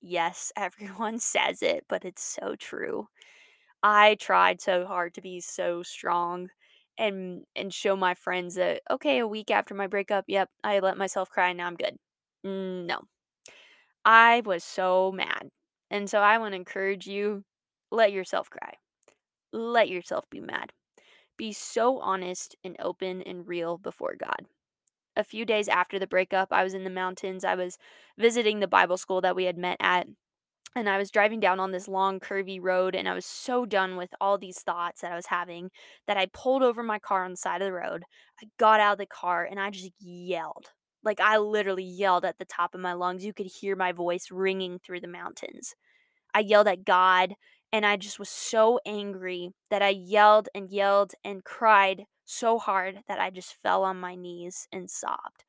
Yes, 0.00 0.52
everyone 0.56 1.18
says 1.18 1.62
it, 1.62 1.84
but 1.88 2.04
it's 2.04 2.22
so 2.22 2.56
true. 2.56 3.08
I 3.82 4.16
tried 4.16 4.60
so 4.60 4.86
hard 4.86 5.14
to 5.14 5.20
be 5.20 5.40
so 5.40 5.82
strong 5.82 6.48
and 6.96 7.44
and 7.56 7.72
show 7.72 7.96
my 7.96 8.14
friends 8.14 8.54
that 8.54 8.82
okay, 8.90 9.18
a 9.18 9.26
week 9.28 9.50
after 9.50 9.74
my 9.74 9.86
breakup, 9.86 10.24
yep, 10.28 10.48
I 10.62 10.78
let 10.80 10.96
myself 10.96 11.28
cry 11.30 11.52
now 11.52 11.66
I'm 11.66 11.76
good. 11.76 11.98
No. 12.44 13.00
I 14.04 14.42
was 14.44 14.64
so 14.64 15.12
mad. 15.12 15.50
And 15.90 16.08
so 16.08 16.20
I 16.20 16.38
want 16.38 16.52
to 16.52 16.56
encourage 16.56 17.06
you 17.06 17.44
let 17.94 18.12
yourself 18.12 18.50
cry. 18.50 18.74
Let 19.52 19.88
yourself 19.88 20.28
be 20.30 20.40
mad. 20.40 20.72
Be 21.36 21.52
so 21.52 21.98
honest 22.00 22.56
and 22.64 22.76
open 22.78 23.22
and 23.22 23.46
real 23.46 23.78
before 23.78 24.16
God. 24.18 24.46
A 25.16 25.24
few 25.24 25.44
days 25.44 25.68
after 25.68 25.98
the 25.98 26.06
breakup, 26.06 26.48
I 26.50 26.64
was 26.64 26.74
in 26.74 26.84
the 26.84 26.90
mountains. 26.90 27.44
I 27.44 27.54
was 27.54 27.78
visiting 28.18 28.60
the 28.60 28.66
Bible 28.66 28.96
school 28.96 29.20
that 29.20 29.36
we 29.36 29.44
had 29.44 29.56
met 29.56 29.76
at 29.80 30.08
and 30.76 30.88
I 30.88 30.98
was 30.98 31.10
driving 31.10 31.38
down 31.38 31.60
on 31.60 31.70
this 31.70 31.86
long 31.86 32.18
curvy 32.18 32.58
road 32.60 32.96
and 32.96 33.08
I 33.08 33.14
was 33.14 33.24
so 33.24 33.64
done 33.64 33.96
with 33.96 34.10
all 34.20 34.38
these 34.38 34.60
thoughts 34.60 35.02
that 35.02 35.12
I 35.12 35.16
was 35.16 35.26
having 35.26 35.70
that 36.08 36.16
I 36.16 36.26
pulled 36.26 36.62
over 36.62 36.82
my 36.82 36.98
car 36.98 37.24
on 37.24 37.30
the 37.32 37.36
side 37.36 37.62
of 37.62 37.66
the 37.66 37.72
road. 37.72 38.04
I 38.42 38.46
got 38.58 38.80
out 38.80 38.92
of 38.92 38.98
the 38.98 39.06
car 39.06 39.44
and 39.48 39.60
I 39.60 39.70
just 39.70 39.92
yelled. 40.00 40.70
Like 41.04 41.20
I 41.20 41.38
literally 41.38 41.84
yelled 41.84 42.24
at 42.24 42.38
the 42.38 42.44
top 42.44 42.74
of 42.74 42.80
my 42.80 42.92
lungs. 42.92 43.24
You 43.24 43.32
could 43.32 43.46
hear 43.46 43.76
my 43.76 43.92
voice 43.92 44.30
ringing 44.32 44.80
through 44.80 45.00
the 45.00 45.06
mountains. 45.06 45.74
I 46.34 46.40
yelled 46.40 46.66
at 46.66 46.84
God 46.84 47.34
and 47.74 47.84
I 47.84 47.96
just 47.96 48.20
was 48.20 48.28
so 48.28 48.78
angry 48.86 49.50
that 49.68 49.82
I 49.82 49.88
yelled 49.88 50.48
and 50.54 50.70
yelled 50.70 51.14
and 51.24 51.42
cried 51.42 52.04
so 52.24 52.56
hard 52.60 53.00
that 53.08 53.18
I 53.18 53.30
just 53.30 53.52
fell 53.52 53.82
on 53.82 53.98
my 53.98 54.14
knees 54.14 54.68
and 54.70 54.88
sobbed. 54.88 55.42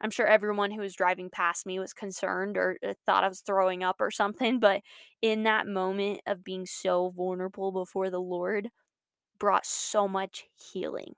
I'm 0.00 0.12
sure 0.12 0.28
everyone 0.28 0.70
who 0.70 0.80
was 0.80 0.94
driving 0.94 1.28
past 1.28 1.66
me 1.66 1.80
was 1.80 1.92
concerned 1.92 2.56
or 2.56 2.78
uh, 2.86 2.94
thought 3.04 3.24
I 3.24 3.28
was 3.28 3.40
throwing 3.40 3.82
up 3.82 3.96
or 3.98 4.12
something, 4.12 4.60
but 4.60 4.82
in 5.20 5.42
that 5.42 5.66
moment 5.66 6.20
of 6.24 6.44
being 6.44 6.66
so 6.66 7.10
vulnerable 7.10 7.72
before 7.72 8.10
the 8.10 8.20
Lord 8.20 8.68
brought 9.40 9.66
so 9.66 10.06
much 10.06 10.44
healing. 10.54 11.14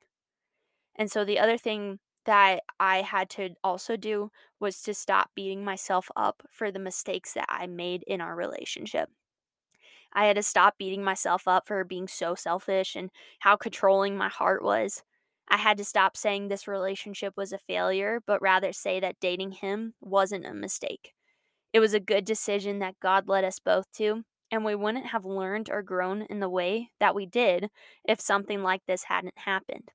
And 0.96 1.10
so 1.10 1.26
the 1.26 1.38
other 1.38 1.58
thing 1.58 1.98
that 2.24 2.62
I 2.80 3.02
had 3.02 3.28
to 3.30 3.50
also 3.62 3.98
do 3.98 4.30
was 4.58 4.80
to 4.84 4.94
stop 4.94 5.32
beating 5.34 5.62
myself 5.62 6.10
up 6.16 6.42
for 6.50 6.70
the 6.70 6.78
mistakes 6.78 7.34
that 7.34 7.46
I 7.50 7.66
made 7.66 8.02
in 8.06 8.22
our 8.22 8.34
relationship. 8.34 9.10
I 10.14 10.26
had 10.26 10.36
to 10.36 10.42
stop 10.42 10.78
beating 10.78 11.02
myself 11.02 11.48
up 11.48 11.66
for 11.66 11.82
being 11.84 12.08
so 12.08 12.34
selfish 12.34 12.94
and 12.94 13.10
how 13.40 13.56
controlling 13.56 14.16
my 14.16 14.28
heart 14.28 14.62
was. 14.62 15.02
I 15.48 15.58
had 15.58 15.76
to 15.78 15.84
stop 15.84 16.16
saying 16.16 16.48
this 16.48 16.68
relationship 16.68 17.34
was 17.36 17.52
a 17.52 17.58
failure, 17.58 18.20
but 18.26 18.40
rather 18.40 18.72
say 18.72 19.00
that 19.00 19.20
dating 19.20 19.52
him 19.52 19.94
wasn't 20.00 20.46
a 20.46 20.54
mistake. 20.54 21.12
It 21.72 21.80
was 21.80 21.92
a 21.92 22.00
good 22.00 22.24
decision 22.24 22.78
that 22.78 23.00
God 23.00 23.28
led 23.28 23.44
us 23.44 23.58
both 23.58 23.90
to, 23.96 24.22
and 24.50 24.64
we 24.64 24.74
wouldn't 24.74 25.06
have 25.06 25.24
learned 25.24 25.68
or 25.70 25.82
grown 25.82 26.22
in 26.22 26.40
the 26.40 26.48
way 26.48 26.90
that 27.00 27.14
we 27.14 27.26
did 27.26 27.68
if 28.04 28.20
something 28.20 28.62
like 28.62 28.82
this 28.86 29.04
hadn't 29.04 29.38
happened. 29.38 29.90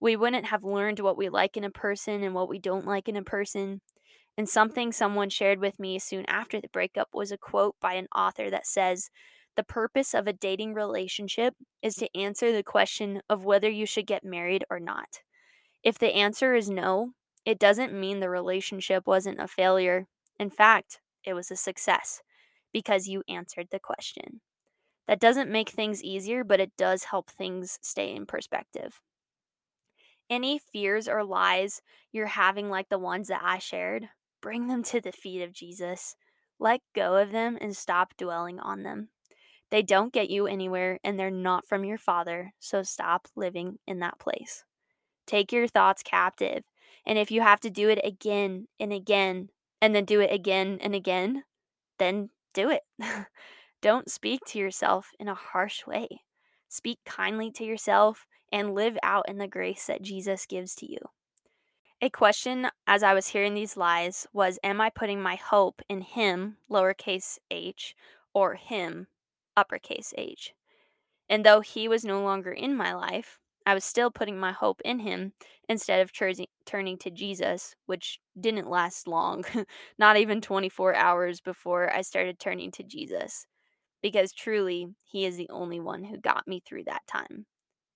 We 0.00 0.16
wouldn't 0.16 0.46
have 0.46 0.64
learned 0.64 0.98
what 0.98 1.16
we 1.16 1.28
like 1.28 1.56
in 1.56 1.62
a 1.62 1.70
person 1.70 2.24
and 2.24 2.34
what 2.34 2.48
we 2.48 2.58
don't 2.58 2.86
like 2.86 3.08
in 3.08 3.16
a 3.16 3.22
person. 3.22 3.80
And 4.36 4.48
something 4.48 4.90
someone 4.90 5.30
shared 5.30 5.60
with 5.60 5.78
me 5.78 5.98
soon 6.00 6.24
after 6.26 6.60
the 6.60 6.68
breakup 6.68 7.10
was 7.12 7.30
a 7.30 7.38
quote 7.38 7.76
by 7.80 7.94
an 7.94 8.08
author 8.14 8.50
that 8.50 8.66
says, 8.66 9.10
the 9.56 9.62
purpose 9.62 10.14
of 10.14 10.26
a 10.26 10.32
dating 10.32 10.74
relationship 10.74 11.54
is 11.82 11.94
to 11.96 12.16
answer 12.16 12.52
the 12.52 12.62
question 12.62 13.22
of 13.28 13.44
whether 13.44 13.68
you 13.68 13.86
should 13.86 14.06
get 14.06 14.24
married 14.24 14.64
or 14.70 14.80
not. 14.80 15.20
If 15.82 15.98
the 15.98 16.14
answer 16.14 16.54
is 16.54 16.70
no, 16.70 17.10
it 17.44 17.58
doesn't 17.58 17.98
mean 17.98 18.20
the 18.20 18.30
relationship 18.30 19.06
wasn't 19.06 19.40
a 19.40 19.48
failure. 19.48 20.06
In 20.38 20.48
fact, 20.48 21.00
it 21.24 21.34
was 21.34 21.50
a 21.50 21.56
success 21.56 22.22
because 22.72 23.08
you 23.08 23.22
answered 23.28 23.68
the 23.70 23.80
question. 23.80 24.40
That 25.08 25.20
doesn't 25.20 25.50
make 25.50 25.70
things 25.70 26.02
easier, 26.02 26.44
but 26.44 26.60
it 26.60 26.72
does 26.78 27.04
help 27.04 27.30
things 27.30 27.78
stay 27.82 28.14
in 28.14 28.26
perspective. 28.26 29.00
Any 30.30 30.58
fears 30.58 31.08
or 31.08 31.24
lies 31.24 31.82
you're 32.12 32.26
having, 32.26 32.70
like 32.70 32.88
the 32.88 32.98
ones 32.98 33.28
that 33.28 33.42
I 33.44 33.58
shared, 33.58 34.08
bring 34.40 34.68
them 34.68 34.82
to 34.84 35.00
the 35.00 35.12
feet 35.12 35.42
of 35.42 35.52
Jesus. 35.52 36.14
Let 36.58 36.80
go 36.94 37.16
of 37.16 37.32
them 37.32 37.58
and 37.60 37.76
stop 37.76 38.16
dwelling 38.16 38.60
on 38.60 38.84
them. 38.84 39.08
They 39.72 39.80
don't 39.80 40.12
get 40.12 40.28
you 40.28 40.46
anywhere 40.46 40.98
and 41.02 41.18
they're 41.18 41.30
not 41.30 41.66
from 41.66 41.82
your 41.82 41.96
Father, 41.96 42.52
so 42.58 42.82
stop 42.82 43.26
living 43.34 43.78
in 43.86 44.00
that 44.00 44.18
place. 44.18 44.64
Take 45.26 45.50
your 45.50 45.66
thoughts 45.66 46.02
captive. 46.02 46.64
And 47.06 47.16
if 47.18 47.30
you 47.30 47.40
have 47.40 47.58
to 47.60 47.70
do 47.70 47.88
it 47.88 47.98
again 48.04 48.68
and 48.78 48.92
again, 48.92 49.48
and 49.80 49.94
then 49.94 50.04
do 50.04 50.20
it 50.20 50.30
again 50.30 50.78
and 50.82 50.94
again, 50.94 51.44
then 51.98 52.28
do 52.52 52.68
it. 52.68 52.82
Don't 53.80 54.10
speak 54.10 54.40
to 54.48 54.58
yourself 54.58 55.08
in 55.18 55.26
a 55.26 55.34
harsh 55.34 55.86
way. 55.86 56.20
Speak 56.68 56.98
kindly 57.06 57.50
to 57.52 57.64
yourself 57.64 58.26
and 58.52 58.74
live 58.74 58.98
out 59.02 59.26
in 59.26 59.38
the 59.38 59.48
grace 59.48 59.86
that 59.86 60.02
Jesus 60.02 60.44
gives 60.44 60.74
to 60.76 60.86
you. 60.92 60.98
A 62.02 62.10
question 62.10 62.68
as 62.86 63.02
I 63.02 63.14
was 63.14 63.28
hearing 63.28 63.54
these 63.54 63.78
lies 63.78 64.26
was 64.34 64.58
Am 64.62 64.82
I 64.82 64.90
putting 64.90 65.22
my 65.22 65.36
hope 65.36 65.80
in 65.88 66.02
Him, 66.02 66.58
lowercase 66.70 67.38
h, 67.50 67.96
or 68.34 68.56
Him, 68.56 69.06
uppercase 69.56 70.12
H. 70.16 70.54
And 71.28 71.44
though 71.44 71.60
he 71.60 71.88
was 71.88 72.04
no 72.04 72.22
longer 72.22 72.52
in 72.52 72.76
my 72.76 72.94
life, 72.94 73.38
I 73.64 73.74
was 73.74 73.84
still 73.84 74.10
putting 74.10 74.38
my 74.38 74.52
hope 74.52 74.80
in 74.84 75.00
him 75.00 75.32
instead 75.68 76.00
of 76.00 76.12
turning 76.66 76.98
to 76.98 77.10
Jesus, 77.10 77.74
which 77.86 78.18
didn't 78.38 78.68
last 78.68 79.06
long, 79.06 79.44
not 79.98 80.16
even 80.16 80.40
24 80.40 80.94
hours 80.94 81.40
before 81.40 81.94
I 81.94 82.02
started 82.02 82.38
turning 82.38 82.70
to 82.72 82.82
Jesus. 82.82 83.46
Because 84.02 84.32
truly, 84.32 84.88
he 85.04 85.24
is 85.24 85.36
the 85.36 85.48
only 85.50 85.78
one 85.78 86.04
who 86.04 86.18
got 86.18 86.48
me 86.48 86.60
through 86.66 86.84
that 86.84 87.06
time. 87.06 87.46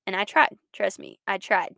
And 0.07 0.15
I 0.15 0.25
tried, 0.25 0.57
trust 0.73 1.01
me, 1.01 1.19
I 1.27 1.39
tried 1.39 1.75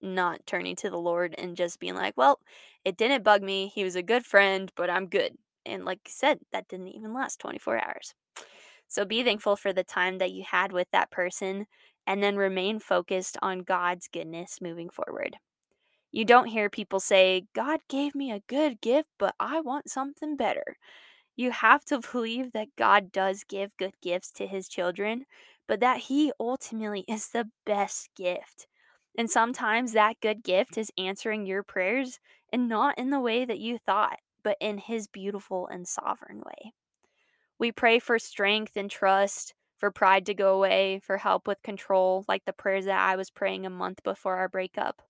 not 0.00 0.46
turning 0.46 0.76
to 0.76 0.90
the 0.90 0.98
Lord 0.98 1.34
and 1.36 1.56
just 1.56 1.78
being 1.78 1.94
like, 1.94 2.16
well, 2.16 2.40
it 2.84 2.96
didn't 2.96 3.24
bug 3.24 3.42
me. 3.42 3.70
He 3.74 3.84
was 3.84 3.96
a 3.96 4.02
good 4.02 4.24
friend, 4.24 4.72
but 4.76 4.88
I'm 4.88 5.08
good. 5.08 5.36
And 5.64 5.84
like 5.84 6.00
I 6.06 6.10
said, 6.10 6.38
that 6.52 6.68
didn't 6.68 6.88
even 6.88 7.12
last 7.12 7.38
24 7.40 7.78
hours. 7.78 8.14
So 8.88 9.04
be 9.04 9.22
thankful 9.22 9.56
for 9.56 9.72
the 9.72 9.84
time 9.84 10.18
that 10.18 10.32
you 10.32 10.44
had 10.48 10.72
with 10.72 10.88
that 10.92 11.10
person 11.10 11.66
and 12.06 12.22
then 12.22 12.36
remain 12.36 12.78
focused 12.78 13.36
on 13.42 13.60
God's 13.60 14.08
goodness 14.08 14.58
moving 14.60 14.88
forward. 14.90 15.36
You 16.12 16.24
don't 16.24 16.46
hear 16.46 16.70
people 16.70 17.00
say, 17.00 17.44
God 17.54 17.80
gave 17.88 18.14
me 18.14 18.30
a 18.30 18.42
good 18.46 18.80
gift, 18.80 19.08
but 19.18 19.34
I 19.38 19.60
want 19.60 19.90
something 19.90 20.36
better. 20.36 20.76
You 21.36 21.50
have 21.50 21.84
to 21.86 22.00
believe 22.12 22.52
that 22.52 22.76
God 22.76 23.12
does 23.12 23.44
give 23.44 23.76
good 23.76 23.94
gifts 24.02 24.30
to 24.32 24.46
his 24.46 24.68
children, 24.68 25.26
but 25.68 25.80
that 25.80 25.98
he 26.02 26.32
ultimately 26.40 27.04
is 27.08 27.28
the 27.28 27.50
best 27.64 28.10
gift. 28.16 28.66
And 29.18 29.30
sometimes 29.30 29.92
that 29.92 30.20
good 30.20 30.42
gift 30.42 30.76
is 30.78 30.90
answering 30.98 31.46
your 31.46 31.62
prayers 31.62 32.18
and 32.52 32.68
not 32.68 32.98
in 32.98 33.10
the 33.10 33.20
way 33.20 33.44
that 33.44 33.58
you 33.58 33.78
thought, 33.78 34.18
but 34.42 34.56
in 34.60 34.78
his 34.78 35.08
beautiful 35.08 35.66
and 35.66 35.88
sovereign 35.88 36.38
way. 36.38 36.72
We 37.58 37.72
pray 37.72 37.98
for 37.98 38.18
strength 38.18 38.76
and 38.76 38.90
trust, 38.90 39.54
for 39.76 39.90
pride 39.90 40.26
to 40.26 40.34
go 40.34 40.54
away, 40.54 41.00
for 41.02 41.18
help 41.18 41.46
with 41.46 41.62
control, 41.62 42.24
like 42.28 42.44
the 42.44 42.52
prayers 42.52 42.84
that 42.86 42.98
I 42.98 43.16
was 43.16 43.30
praying 43.30 43.66
a 43.66 43.70
month 43.70 44.02
before 44.02 44.36
our 44.36 44.48
breakup. 44.48 45.02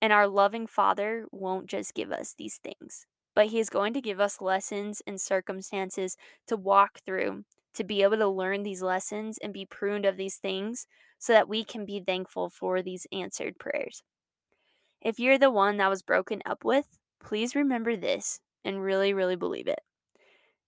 And 0.00 0.12
our 0.12 0.28
loving 0.28 0.66
Father 0.66 1.26
won't 1.32 1.66
just 1.66 1.94
give 1.94 2.12
us 2.12 2.34
these 2.36 2.58
things, 2.62 3.06
but 3.34 3.46
He 3.46 3.58
is 3.58 3.70
going 3.70 3.94
to 3.94 4.00
give 4.00 4.20
us 4.20 4.40
lessons 4.40 5.02
and 5.06 5.20
circumstances 5.20 6.16
to 6.46 6.56
walk 6.56 7.00
through 7.04 7.44
to 7.74 7.84
be 7.84 8.02
able 8.02 8.16
to 8.16 8.28
learn 8.28 8.62
these 8.62 8.82
lessons 8.82 9.38
and 9.38 9.52
be 9.52 9.66
pruned 9.66 10.06
of 10.06 10.16
these 10.16 10.36
things 10.36 10.86
so 11.18 11.32
that 11.32 11.48
we 11.48 11.62
can 11.62 11.84
be 11.84 12.00
thankful 12.00 12.48
for 12.48 12.80
these 12.82 13.06
answered 13.12 13.58
prayers. 13.58 14.02
If 15.02 15.18
you're 15.18 15.38
the 15.38 15.50
one 15.50 15.76
that 15.76 15.90
was 15.90 16.02
broken 16.02 16.42
up 16.46 16.64
with, 16.64 16.86
please 17.22 17.54
remember 17.54 17.96
this 17.96 18.40
and 18.64 18.82
really, 18.82 19.12
really 19.12 19.36
believe 19.36 19.68
it. 19.68 19.80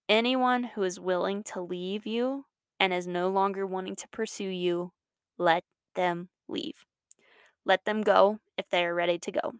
Anyone 0.09 0.63
who 0.63 0.81
is 0.81 0.99
willing 0.99 1.43
to 1.43 1.61
leave 1.61 2.07
you 2.07 2.45
and 2.79 2.91
is 2.91 3.05
no 3.05 3.29
longer 3.29 3.67
wanting 3.67 3.95
to 3.97 4.07
pursue 4.07 4.49
you, 4.49 4.91
let 5.37 5.63
them 5.93 6.29
leave. 6.47 6.83
Let 7.63 7.85
them 7.85 8.01
go 8.01 8.39
if 8.57 8.67
they 8.71 8.83
are 8.85 8.95
ready 8.95 9.19
to 9.19 9.31
go. 9.31 9.53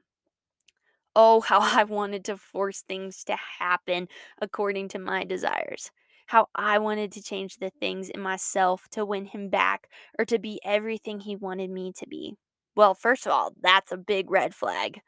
Oh, 1.16 1.42
how 1.42 1.60
I 1.80 1.84
wanted 1.84 2.26
to 2.26 2.38
force 2.38 2.82
things 2.82 3.24
to 3.26 3.38
happen 3.60 4.08
according 4.42 4.88
to 4.90 5.00
my 5.00 5.24
desires. 5.24 5.92
How 6.26 6.48
I 6.56 6.80
wanted 6.80 7.12
to 7.12 7.22
change 7.22 7.58
the 7.58 7.72
things 7.80 8.10
in 8.10 8.20
myself 8.20 8.88
to 8.92 9.06
win 9.06 9.26
him 9.26 9.50
back 9.50 9.88
or 10.18 10.26
to 10.26 10.40
be 10.40 10.60
everything 10.66 11.20
he 11.20 11.36
wanted 11.36 11.70
me 11.70 11.92
to 11.98 12.08
be. 12.08 12.38
Well, 12.76 12.96
first 12.96 13.28
of 13.28 13.32
all, 13.32 13.54
that's 13.62 13.92
a 13.92 13.98
big 13.98 14.32
red 14.32 14.56
flag. 14.56 15.02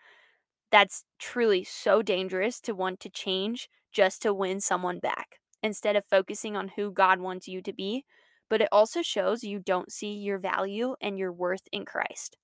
That's 0.72 1.04
truly 1.20 1.64
so 1.64 2.04
dangerous 2.04 2.62
to 2.62 2.76
want 2.76 3.00
to 3.02 3.10
change 3.10 3.70
just 3.92 4.22
to 4.22 4.34
win 4.34 4.60
someone 4.60 5.00
back 5.00 5.40
instead 5.64 5.96
of 5.96 6.06
focusing 6.06 6.56
on 6.56 6.72
who 6.76 6.92
God 6.92 7.20
wants 7.20 7.48
you 7.48 7.62
to 7.62 7.74
be. 7.74 8.06
But 8.50 8.62
it 8.62 8.70
also 8.72 9.02
shows 9.02 9.44
you 9.44 9.60
don't 9.60 9.92
see 9.92 10.12
your 10.12 10.38
value 10.38 10.96
and 11.00 11.18
your 11.18 11.32
worth 11.32 11.68
in 11.72 11.86
Christ. 11.86 12.38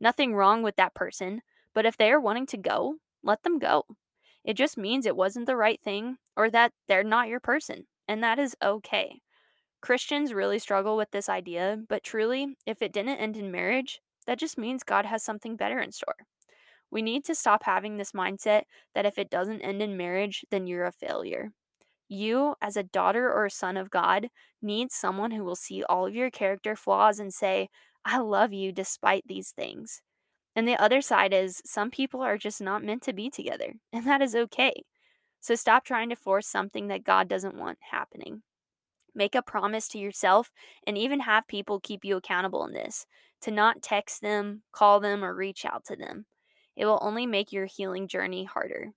Nothing 0.00 0.34
wrong 0.34 0.62
with 0.62 0.76
that 0.76 0.94
person, 0.94 1.42
But 1.74 1.86
if 1.86 1.96
they 1.96 2.10
are 2.10 2.20
wanting 2.20 2.46
to 2.46 2.56
go, 2.56 2.96
let 3.22 3.42
them 3.42 3.58
go. 3.58 3.84
It 4.44 4.54
just 4.54 4.78
means 4.78 5.06
it 5.06 5.16
wasn't 5.16 5.46
the 5.46 5.56
right 5.56 5.80
thing 5.80 6.16
or 6.36 6.50
that 6.50 6.72
they're 6.88 7.04
not 7.04 7.28
your 7.28 7.40
person, 7.40 7.86
and 8.08 8.22
that 8.22 8.38
is 8.38 8.56
okay. 8.62 9.20
Christians 9.80 10.34
really 10.34 10.58
struggle 10.58 10.96
with 10.96 11.10
this 11.10 11.28
idea, 11.28 11.78
but 11.88 12.02
truly, 12.02 12.56
if 12.66 12.82
it 12.82 12.92
didn't 12.92 13.18
end 13.18 13.36
in 13.36 13.50
marriage, 13.50 14.00
that 14.26 14.38
just 14.38 14.58
means 14.58 14.82
God 14.82 15.06
has 15.06 15.22
something 15.22 15.56
better 15.56 15.78
in 15.78 15.92
store. 15.92 16.26
We 16.90 17.02
need 17.02 17.24
to 17.26 17.34
stop 17.34 17.64
having 17.64 17.96
this 17.96 18.12
mindset 18.12 18.62
that 18.94 19.06
if 19.06 19.18
it 19.18 19.30
doesn't 19.30 19.62
end 19.62 19.82
in 19.82 19.96
marriage, 19.96 20.44
then 20.50 20.66
you're 20.66 20.86
a 20.86 20.92
failure. 20.92 21.52
You, 22.08 22.56
as 22.60 22.76
a 22.76 22.82
daughter 22.82 23.32
or 23.32 23.46
a 23.46 23.50
son 23.50 23.76
of 23.76 23.90
God, 23.90 24.28
need 24.60 24.90
someone 24.90 25.30
who 25.30 25.44
will 25.44 25.56
see 25.56 25.84
all 25.84 26.06
of 26.06 26.14
your 26.14 26.30
character 26.30 26.74
flaws 26.74 27.20
and 27.20 27.32
say, 27.32 27.68
I 28.04 28.18
love 28.18 28.52
you 28.52 28.72
despite 28.72 29.24
these 29.26 29.50
things. 29.50 30.02
And 30.56 30.66
the 30.66 30.80
other 30.82 31.00
side 31.00 31.32
is 31.32 31.62
some 31.64 31.90
people 31.90 32.22
are 32.22 32.36
just 32.36 32.60
not 32.60 32.82
meant 32.82 33.02
to 33.02 33.12
be 33.12 33.30
together, 33.30 33.74
and 33.92 34.06
that 34.06 34.22
is 34.22 34.34
okay. 34.34 34.82
So 35.40 35.54
stop 35.54 35.84
trying 35.84 36.10
to 36.10 36.16
force 36.16 36.46
something 36.46 36.88
that 36.88 37.04
God 37.04 37.28
doesn't 37.28 37.56
want 37.56 37.78
happening. 37.90 38.42
Make 39.14 39.34
a 39.34 39.42
promise 39.42 39.88
to 39.88 39.98
yourself 39.98 40.50
and 40.86 40.98
even 40.98 41.20
have 41.20 41.48
people 41.48 41.80
keep 41.80 42.04
you 42.04 42.16
accountable 42.16 42.64
in 42.64 42.72
this 42.72 43.06
to 43.42 43.50
not 43.50 43.82
text 43.82 44.20
them, 44.20 44.62
call 44.72 45.00
them, 45.00 45.24
or 45.24 45.34
reach 45.34 45.64
out 45.64 45.84
to 45.86 45.96
them. 45.96 46.26
It 46.80 46.86
will 46.86 46.98
only 47.02 47.26
make 47.26 47.52
your 47.52 47.66
healing 47.66 48.08
journey 48.08 48.44
harder. 48.44 48.92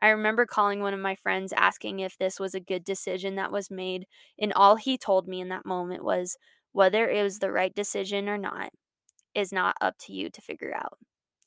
I 0.00 0.10
remember 0.10 0.46
calling 0.46 0.78
one 0.80 0.94
of 0.94 1.00
my 1.00 1.16
friends 1.16 1.52
asking 1.52 1.98
if 1.98 2.16
this 2.16 2.38
was 2.38 2.54
a 2.54 2.60
good 2.60 2.84
decision 2.84 3.34
that 3.34 3.50
was 3.50 3.72
made, 3.72 4.06
and 4.38 4.52
all 4.52 4.76
he 4.76 4.96
told 4.96 5.26
me 5.26 5.40
in 5.40 5.48
that 5.48 5.66
moment 5.66 6.04
was 6.04 6.36
whether 6.70 7.10
it 7.10 7.20
was 7.24 7.40
the 7.40 7.50
right 7.50 7.74
decision 7.74 8.28
or 8.28 8.38
not 8.38 8.70
is 9.34 9.52
not 9.52 9.74
up 9.80 9.96
to 10.02 10.12
you 10.12 10.30
to 10.30 10.40
figure 10.40 10.72
out. 10.72 10.96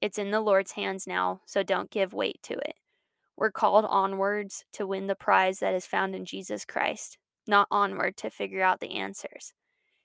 It's 0.02 0.18
in 0.18 0.32
the 0.32 0.42
Lord's 0.42 0.74
hands 0.74 1.08
now, 1.08 1.40
so 1.46 1.64
don't 1.64 1.90
give 1.90 2.12
weight 2.12 2.42
to 2.44 2.56
it. 2.56 2.76
We're 3.38 3.50
called 3.50 3.86
onwards 3.86 4.66
to 4.74 4.86
win 4.86 5.08
the 5.08 5.16
prize 5.16 5.60
that 5.60 5.74
is 5.74 5.86
found 5.86 6.16
in 6.16 6.26
Jesus 6.26 6.66
Christ, 6.66 7.18
not 7.48 7.70
onward 7.72 8.18
to 8.18 8.30
figure 8.30 8.62
out 8.62 8.82
the 8.82 8.98
answers. 8.98 9.54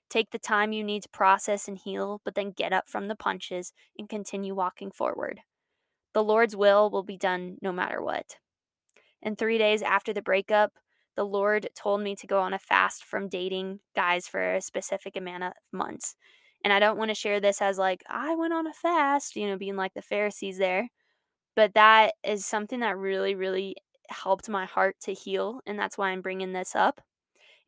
Take 0.09 0.31
the 0.31 0.39
time 0.39 0.71
you 0.71 0.85
need 0.85 1.03
to 1.03 1.09
process 1.09 1.67
and 1.67 1.77
heal, 1.77 2.21
but 2.23 2.35
then 2.35 2.51
get 2.51 2.71
up 2.71 2.87
from 2.87 3.09
the 3.09 3.17
punches 3.17 3.73
and 3.97 4.07
continue 4.07 4.55
walking 4.55 4.91
forward. 4.91 5.41
The 6.17 6.23
Lord's 6.23 6.55
will 6.55 6.89
will 6.89 7.03
be 7.03 7.15
done 7.15 7.59
no 7.61 7.71
matter 7.71 8.01
what. 8.01 8.37
And 9.21 9.37
three 9.37 9.59
days 9.59 9.83
after 9.83 10.13
the 10.13 10.21
breakup, 10.23 10.71
the 11.15 11.23
Lord 11.23 11.69
told 11.75 12.01
me 12.01 12.15
to 12.15 12.25
go 12.25 12.39
on 12.39 12.55
a 12.55 12.57
fast 12.57 13.03
from 13.03 13.29
dating 13.29 13.81
guys 13.95 14.27
for 14.27 14.55
a 14.55 14.59
specific 14.59 15.15
amount 15.15 15.43
of 15.43 15.53
months. 15.71 16.15
And 16.63 16.73
I 16.73 16.79
don't 16.79 16.97
want 16.97 17.11
to 17.11 17.13
share 17.13 17.39
this 17.39 17.61
as 17.61 17.77
like, 17.77 18.01
I 18.09 18.33
went 18.33 18.51
on 18.51 18.65
a 18.65 18.73
fast, 18.73 19.35
you 19.35 19.45
know, 19.45 19.59
being 19.59 19.75
like 19.75 19.93
the 19.93 20.01
Pharisees 20.01 20.57
there. 20.57 20.89
But 21.55 21.75
that 21.75 22.13
is 22.23 22.47
something 22.47 22.79
that 22.79 22.97
really, 22.97 23.35
really 23.35 23.75
helped 24.09 24.49
my 24.49 24.65
heart 24.65 24.95
to 25.01 25.13
heal. 25.13 25.61
And 25.67 25.77
that's 25.77 25.99
why 25.99 26.09
I'm 26.09 26.21
bringing 26.21 26.51
this 26.51 26.75
up. 26.75 26.99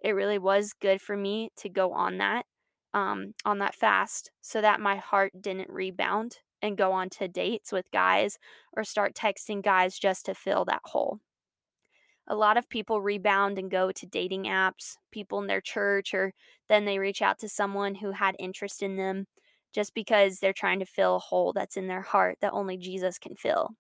It 0.03 0.13
really 0.15 0.39
was 0.39 0.74
good 0.74 1.01
for 1.01 1.15
me 1.15 1.51
to 1.58 1.70
go 1.70 1.94
on 1.94 2.18
that, 2.18 2.48
um, 2.96 3.36
on 3.46 3.60
that 3.60 3.75
fast 3.75 4.32
so 4.41 4.60
that 4.60 4.82
my 4.82 4.96
heart 4.96 5.34
didn't 5.39 5.70
rebound 5.70 6.38
and 6.62 6.78
go 6.78 6.92
on 6.92 7.10
to 7.10 7.28
dates 7.28 7.72
with 7.72 7.92
guys 7.92 8.38
or 8.74 8.84
start 8.84 9.16
texting 9.16 9.62
guys 9.62 9.98
just 10.00 10.25
to 10.25 10.34
fill 10.36 10.66
that 10.66 10.82
hole 10.86 11.20
a 12.30 12.36
lot 12.36 12.58
of 12.58 12.70
people 12.70 13.01
rebound 13.01 13.58
and 13.58 13.72
go 13.72 13.92
to 13.92 14.06
dating 14.06 14.44
apps, 14.44 14.96
people 15.12 15.39
in 15.39 15.48
their 15.48 15.62
church, 15.62 16.13
or 16.13 16.34
then 16.68 16.86
they 16.86 17.00
reach 17.00 17.22
out 17.22 17.39
to 17.39 17.50
someone 17.50 17.96
who 17.96 18.12
had 18.12 18.36
interest 18.38 18.84
in 18.84 18.96
them 18.96 19.25
just 19.74 19.94
because 19.94 20.39
they're 20.39 20.54
trying 20.54 20.80
to 20.80 20.86
fill 20.86 21.16
a 21.16 21.20
hole 21.20 21.54
that's 21.54 21.78
in 21.78 21.88
their 21.88 22.01
heart 22.01 22.38
that 22.42 22.54
only 22.54 22.78
Jesus 22.78 23.18
can 23.18 23.36
fill. 23.36 23.72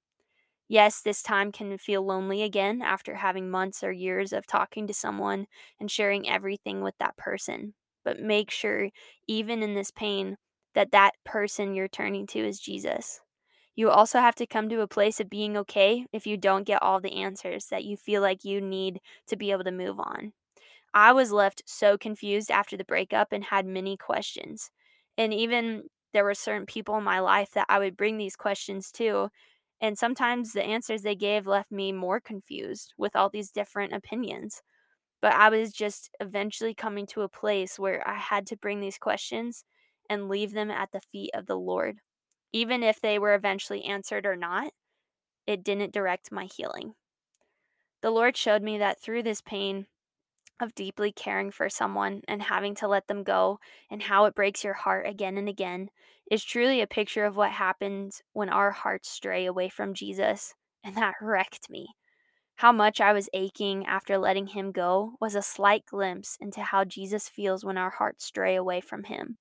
Yes, 0.67 1.01
this 1.01 1.23
time 1.23 1.51
can 1.51 1.77
feel 1.77 2.03
lonely 2.05 2.43
again 2.43 2.81
after 2.81 3.15
having 3.15 3.49
months 3.49 3.83
or 3.83 3.91
years 3.91 4.33
of 4.33 4.47
talking 4.47 4.87
to 4.87 4.93
someone 4.93 5.47
and 5.79 5.89
sharing 5.89 6.29
everything 6.29 6.81
with 6.81 6.95
that 6.99 7.17
person. 7.17 7.73
But 8.05 8.19
make 8.19 8.51
sure, 8.51 8.89
even 9.27 9.63
in 9.63 9.73
this 9.73 9.91
pain, 9.91 10.37
that 10.75 10.91
that 10.91 11.13
person 11.25 11.73
you're 11.73 11.87
turning 11.87 12.27
to 12.27 12.39
is 12.39 12.59
Jesus. 12.59 13.21
You 13.75 13.89
also 13.89 14.19
have 14.19 14.35
to 14.35 14.45
come 14.45 14.67
to 14.69 14.81
a 14.81 14.87
place 14.87 15.19
of 15.19 15.29
being 15.29 15.55
okay 15.57 16.05
if 16.11 16.27
you 16.27 16.35
don't 16.35 16.67
get 16.67 16.83
all 16.83 16.99
the 16.99 17.21
answers 17.21 17.67
that 17.67 17.85
you 17.85 17.95
feel 17.95 18.21
like 18.21 18.43
you 18.43 18.59
need 18.59 18.99
to 19.27 19.37
be 19.37 19.51
able 19.51 19.63
to 19.63 19.71
move 19.71 19.99
on. 19.99 20.33
I 20.93 21.13
was 21.13 21.31
left 21.31 21.63
so 21.65 21.97
confused 21.97 22.51
after 22.51 22.75
the 22.75 22.83
breakup 22.83 23.31
and 23.31 23.43
had 23.43 23.65
many 23.65 23.95
questions. 23.95 24.71
And 25.17 25.33
even 25.33 25.83
there 26.13 26.23
were 26.23 26.33
certain 26.33 26.65
people 26.65 26.97
in 26.97 27.03
my 27.03 27.19
life 27.19 27.51
that 27.53 27.67
I 27.69 27.79
would 27.79 27.95
bring 27.95 28.17
these 28.17 28.35
questions 28.35 28.91
to. 28.93 29.29
And 29.79 29.97
sometimes 29.97 30.51
the 30.51 30.63
answers 30.63 31.03
they 31.03 31.15
gave 31.15 31.47
left 31.47 31.71
me 31.71 31.91
more 31.91 32.19
confused 32.19 32.93
with 32.97 33.15
all 33.15 33.29
these 33.29 33.51
different 33.51 33.93
opinions. 33.93 34.61
But 35.21 35.33
I 35.33 35.49
was 35.49 35.71
just 35.71 36.09
eventually 36.19 36.73
coming 36.73 37.05
to 37.07 37.21
a 37.21 37.29
place 37.29 37.77
where 37.77 38.07
I 38.07 38.15
had 38.15 38.47
to 38.47 38.57
bring 38.57 38.79
these 38.79 38.97
questions 38.97 39.63
and 40.09 40.27
leave 40.27 40.53
them 40.53 40.71
at 40.71 40.91
the 40.91 40.99
feet 40.99 41.31
of 41.33 41.45
the 41.45 41.57
Lord 41.57 41.99
even 42.51 42.83
if 42.83 42.99
they 42.99 43.19
were 43.19 43.35
eventually 43.35 43.83
answered 43.83 44.25
or 44.25 44.35
not, 44.35 44.73
it 45.45 45.63
didn't 45.63 45.93
direct 45.93 46.31
my 46.31 46.45
healing. 46.45 46.93
The 48.01 48.11
Lord 48.11 48.37
showed 48.37 48.63
me 48.63 48.77
that 48.77 49.01
through 49.01 49.23
this 49.23 49.41
pain 49.41 49.87
of 50.59 50.75
deeply 50.75 51.11
caring 51.11 51.51
for 51.51 51.69
someone 51.69 52.21
and 52.27 52.43
having 52.43 52.75
to 52.75 52.87
let 52.87 53.07
them 53.07 53.23
go, 53.23 53.59
and 53.89 54.03
how 54.03 54.25
it 54.25 54.35
breaks 54.35 54.63
your 54.63 54.73
heart 54.73 55.07
again 55.07 55.37
and 55.37 55.47
again, 55.47 55.89
is 56.29 56.43
truly 56.43 56.81
a 56.81 56.87
picture 56.87 57.23
of 57.23 57.37
what 57.37 57.51
happens 57.51 58.23
when 58.33 58.49
our 58.49 58.71
hearts 58.71 59.09
stray 59.09 59.45
away 59.45 59.69
from 59.69 59.93
Jesus, 59.93 60.55
and 60.83 60.97
that 60.97 61.15
wrecked 61.21 61.69
me. 61.69 61.95
How 62.55 62.73
much 62.73 62.99
I 62.99 63.13
was 63.13 63.29
aching 63.31 63.85
after 63.85 64.17
letting 64.17 64.47
him 64.47 64.73
go 64.73 65.13
was 65.21 65.33
a 65.33 65.41
slight 65.41 65.85
glimpse 65.85 66.37
into 66.41 66.61
how 66.61 66.83
Jesus 66.83 67.29
feels 67.29 67.63
when 67.63 67.77
our 67.77 67.91
hearts 67.91 68.25
stray 68.25 68.55
away 68.57 68.81
from 68.81 69.05
him. 69.05 69.37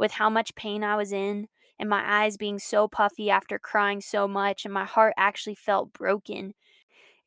With 0.00 0.12
how 0.12 0.30
much 0.30 0.54
pain 0.54 0.82
I 0.82 0.96
was 0.96 1.12
in, 1.12 1.48
and 1.78 1.86
my 1.86 2.02
eyes 2.24 2.38
being 2.38 2.58
so 2.58 2.88
puffy 2.88 3.28
after 3.28 3.58
crying 3.58 4.00
so 4.00 4.26
much, 4.26 4.64
and 4.64 4.72
my 4.72 4.86
heart 4.86 5.12
actually 5.18 5.56
felt 5.56 5.92
broken. 5.92 6.54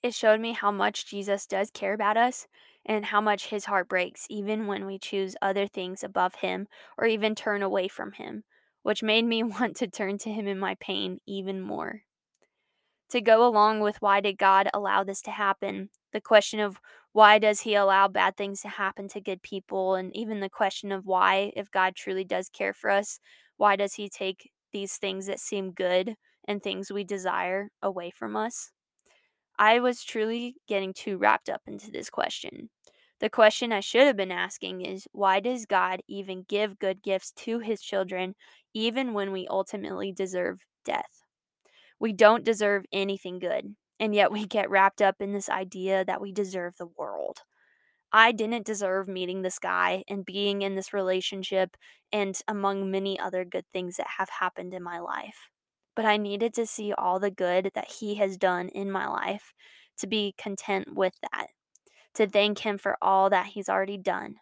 It 0.02 0.16
showed 0.16 0.40
me 0.40 0.54
how 0.54 0.72
much 0.72 1.06
Jesus 1.06 1.46
does 1.46 1.70
care 1.70 1.94
about 1.94 2.18
us 2.18 2.48
and 2.84 3.06
how 3.06 3.22
much 3.22 3.50
his 3.50 3.66
heart 3.66 3.88
breaks, 3.88 4.26
even 4.28 4.66
when 4.66 4.88
we 4.88 4.98
choose 4.98 5.36
other 5.40 5.68
things 5.68 6.04
above 6.04 6.38
him 6.38 6.68
or 6.98 7.06
even 7.06 7.36
turn 7.36 7.62
away 7.62 7.88
from 7.88 8.14
him, 8.14 8.44
which 8.82 9.04
made 9.04 9.26
me 9.26 9.44
want 9.44 9.76
to 9.76 9.88
turn 9.88 10.18
to 10.18 10.32
him 10.32 10.48
in 10.48 10.58
my 10.58 10.74
pain 10.80 11.20
even 11.28 11.62
more. 11.62 12.02
To 13.12 13.22
go 13.22 13.46
along 13.46 13.82
with 13.82 14.02
why 14.02 14.20
did 14.20 14.40
God 14.40 14.68
allow 14.74 15.04
this 15.04 15.22
to 15.22 15.32
happen, 15.32 15.92
the 16.14 16.22
question 16.22 16.60
of 16.60 16.80
why 17.12 17.40
does 17.40 17.62
he 17.62 17.76
allow 17.76 18.08
bad 18.08 18.38
things 18.38 18.62
to 18.62 18.70
happen 18.70 19.08
to 19.10 19.22
good 19.22 19.42
people, 19.42 19.96
and 19.96 20.16
even 20.16 20.40
the 20.40 20.50
question 20.50 20.92
of 20.92 21.06
why, 21.06 21.52
if 21.56 21.70
God 21.70 21.96
truly 21.96 22.24
does 22.24 22.50
care 22.50 22.74
for 22.74 22.90
us, 22.90 23.20
why 23.58 23.76
does 23.76 23.96
he 23.96 24.10
take 24.10 24.52
these 24.72 24.98
things 24.98 25.28
that 25.28 25.40
seem 25.40 25.72
good 25.72 26.16
and 26.48 26.62
things 26.62 26.92
we 26.92 27.04
desire 27.04 27.70
away 27.82 28.12
from 28.12 28.36
us? 28.36 28.72
I 29.58 29.80
was 29.80 30.04
truly 30.04 30.56
getting 30.68 30.94
too 30.94 31.18
wrapped 31.18 31.50
up 31.50 31.62
into 31.68 31.92
this 31.92 32.10
question. 32.10 32.70
The 33.20 33.30
question 33.30 33.72
I 33.72 33.80
should 33.80 34.08
have 34.08 34.18
been 34.18 34.32
asking 34.32 34.82
is 34.82 35.08
why 35.12 35.40
does 35.40 35.66
God 35.66 36.02
even 36.08 36.46
give 36.48 36.80
good 36.80 37.02
gifts 37.04 37.32
to 37.38 37.60
his 37.60 37.82
children 37.82 38.36
even 38.74 39.14
when 39.14 39.32
we 39.32 39.48
ultimately 39.48 40.12
deserve 40.12 40.66
death? 40.84 41.22
We 42.00 42.12
don't 42.12 42.44
deserve 42.44 42.86
anything 42.92 43.40
good, 43.40 43.76
and 44.00 44.14
yet 44.14 44.32
we 44.32 44.46
get 44.46 44.70
wrapped 44.70 45.02
up 45.02 45.16
in 45.20 45.34
this 45.34 45.50
idea 45.50 46.04
that 46.06 46.22
we 46.22 46.32
deserve 46.32 46.78
the 46.78 46.88
world. 46.98 47.40
I 48.12 48.32
didn't 48.32 48.66
deserve 48.66 49.08
meeting 49.08 49.42
this 49.42 49.58
guy 49.58 50.04
and 50.08 50.26
being 50.26 50.62
in 50.62 50.76
this 50.76 50.94
relationship 50.94 51.76
and 52.12 52.40
among 52.48 52.92
many 52.92 53.20
other 53.20 53.44
good 53.44 53.66
things 53.74 53.98
that 53.98 54.08
have 54.20 54.30
happened 54.30 54.74
in 54.74 54.84
my 54.84 55.00
life. 55.00 55.50
But 55.96 56.06
I 56.06 56.18
needed 56.18 56.54
to 56.56 56.68
see 56.68 56.94
all 56.94 57.20
the 57.20 57.32
good 57.32 57.72
that 57.74 57.90
he 57.90 58.16
has 58.16 58.38
done 58.38 58.70
in 58.70 58.92
my 58.92 59.08
life 59.08 59.54
to 59.98 60.08
be 60.08 60.36
content 60.38 60.94
with 60.94 61.14
that, 61.22 61.48
to 62.16 62.28
thank 62.28 62.60
him 62.60 62.78
for 62.78 62.98
all 63.02 63.30
that 63.32 63.48
he's 63.48 63.70
already 63.70 63.98
done, 63.98 64.36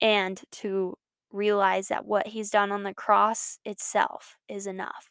and 0.00 0.40
to 0.52 0.96
realize 1.32 1.88
that 1.88 2.04
what 2.04 2.28
he's 2.28 2.50
done 2.50 2.72
on 2.72 2.82
the 2.82 2.94
cross 2.94 3.58
itself 3.64 4.36
is 4.48 4.66
enough. 4.66 5.10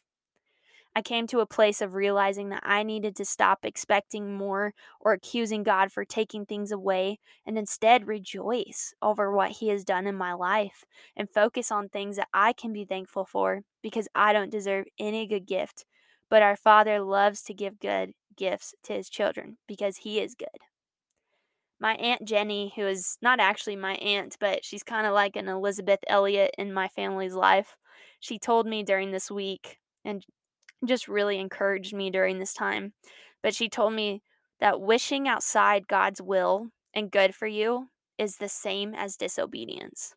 I 0.96 1.02
came 1.02 1.26
to 1.26 1.40
a 1.40 1.46
place 1.46 1.82
of 1.82 1.94
realizing 1.94 2.48
that 2.48 2.62
I 2.64 2.82
needed 2.82 3.14
to 3.16 3.26
stop 3.26 3.66
expecting 3.66 4.34
more 4.34 4.72
or 4.98 5.12
accusing 5.12 5.62
God 5.62 5.92
for 5.92 6.06
taking 6.06 6.46
things 6.46 6.72
away 6.72 7.18
and 7.44 7.58
instead 7.58 8.06
rejoice 8.06 8.94
over 9.02 9.30
what 9.30 9.50
He 9.50 9.68
has 9.68 9.84
done 9.84 10.06
in 10.06 10.14
my 10.14 10.32
life 10.32 10.86
and 11.14 11.28
focus 11.28 11.70
on 11.70 11.90
things 11.90 12.16
that 12.16 12.28
I 12.32 12.54
can 12.54 12.72
be 12.72 12.86
thankful 12.86 13.26
for 13.26 13.60
because 13.82 14.08
I 14.14 14.32
don't 14.32 14.50
deserve 14.50 14.86
any 14.98 15.26
good 15.26 15.46
gift. 15.46 15.84
But 16.30 16.40
our 16.40 16.56
Father 16.56 17.02
loves 17.02 17.42
to 17.42 17.52
give 17.52 17.78
good 17.78 18.12
gifts 18.34 18.74
to 18.84 18.94
His 18.94 19.10
children 19.10 19.58
because 19.68 19.98
He 19.98 20.18
is 20.18 20.34
good. 20.34 20.48
My 21.78 21.96
Aunt 21.96 22.24
Jenny, 22.24 22.72
who 22.74 22.86
is 22.86 23.18
not 23.20 23.38
actually 23.38 23.76
my 23.76 23.96
aunt, 23.96 24.38
but 24.40 24.64
she's 24.64 24.82
kind 24.82 25.06
of 25.06 25.12
like 25.12 25.36
an 25.36 25.46
Elisabeth 25.46 26.00
Elliot 26.06 26.52
in 26.56 26.72
my 26.72 26.88
family's 26.88 27.34
life, 27.34 27.76
she 28.18 28.38
told 28.38 28.66
me 28.66 28.82
during 28.82 29.10
this 29.10 29.30
week, 29.30 29.78
and 30.02 30.24
just 30.84 31.08
really 31.08 31.38
encouraged 31.38 31.94
me 31.94 32.10
during 32.10 32.38
this 32.38 32.54
time. 32.54 32.92
But 33.42 33.54
she 33.54 33.68
told 33.68 33.92
me 33.92 34.22
that 34.60 34.80
wishing 34.80 35.28
outside 35.28 35.88
God's 35.88 36.20
will 36.20 36.68
and 36.94 37.10
good 37.10 37.34
for 37.34 37.46
you 37.46 37.88
is 38.18 38.36
the 38.36 38.48
same 38.48 38.94
as 38.94 39.16
disobedience. 39.16 40.14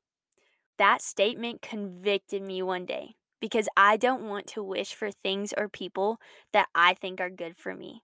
That 0.78 1.02
statement 1.02 1.62
convicted 1.62 2.42
me 2.42 2.62
one 2.62 2.86
day 2.86 3.16
because 3.42 3.68
I 3.76 3.98
don't 3.98 4.28
want 4.28 4.48
to 4.48 4.64
wish 4.64 4.94
for 4.94 5.12
things 5.12 5.54
or 5.58 5.68
people 5.68 6.20
that 6.54 6.68
I 6.74 6.94
think 6.94 7.20
are 7.20 7.30
good 7.30 7.58
for 7.58 7.76
me. 7.76 8.02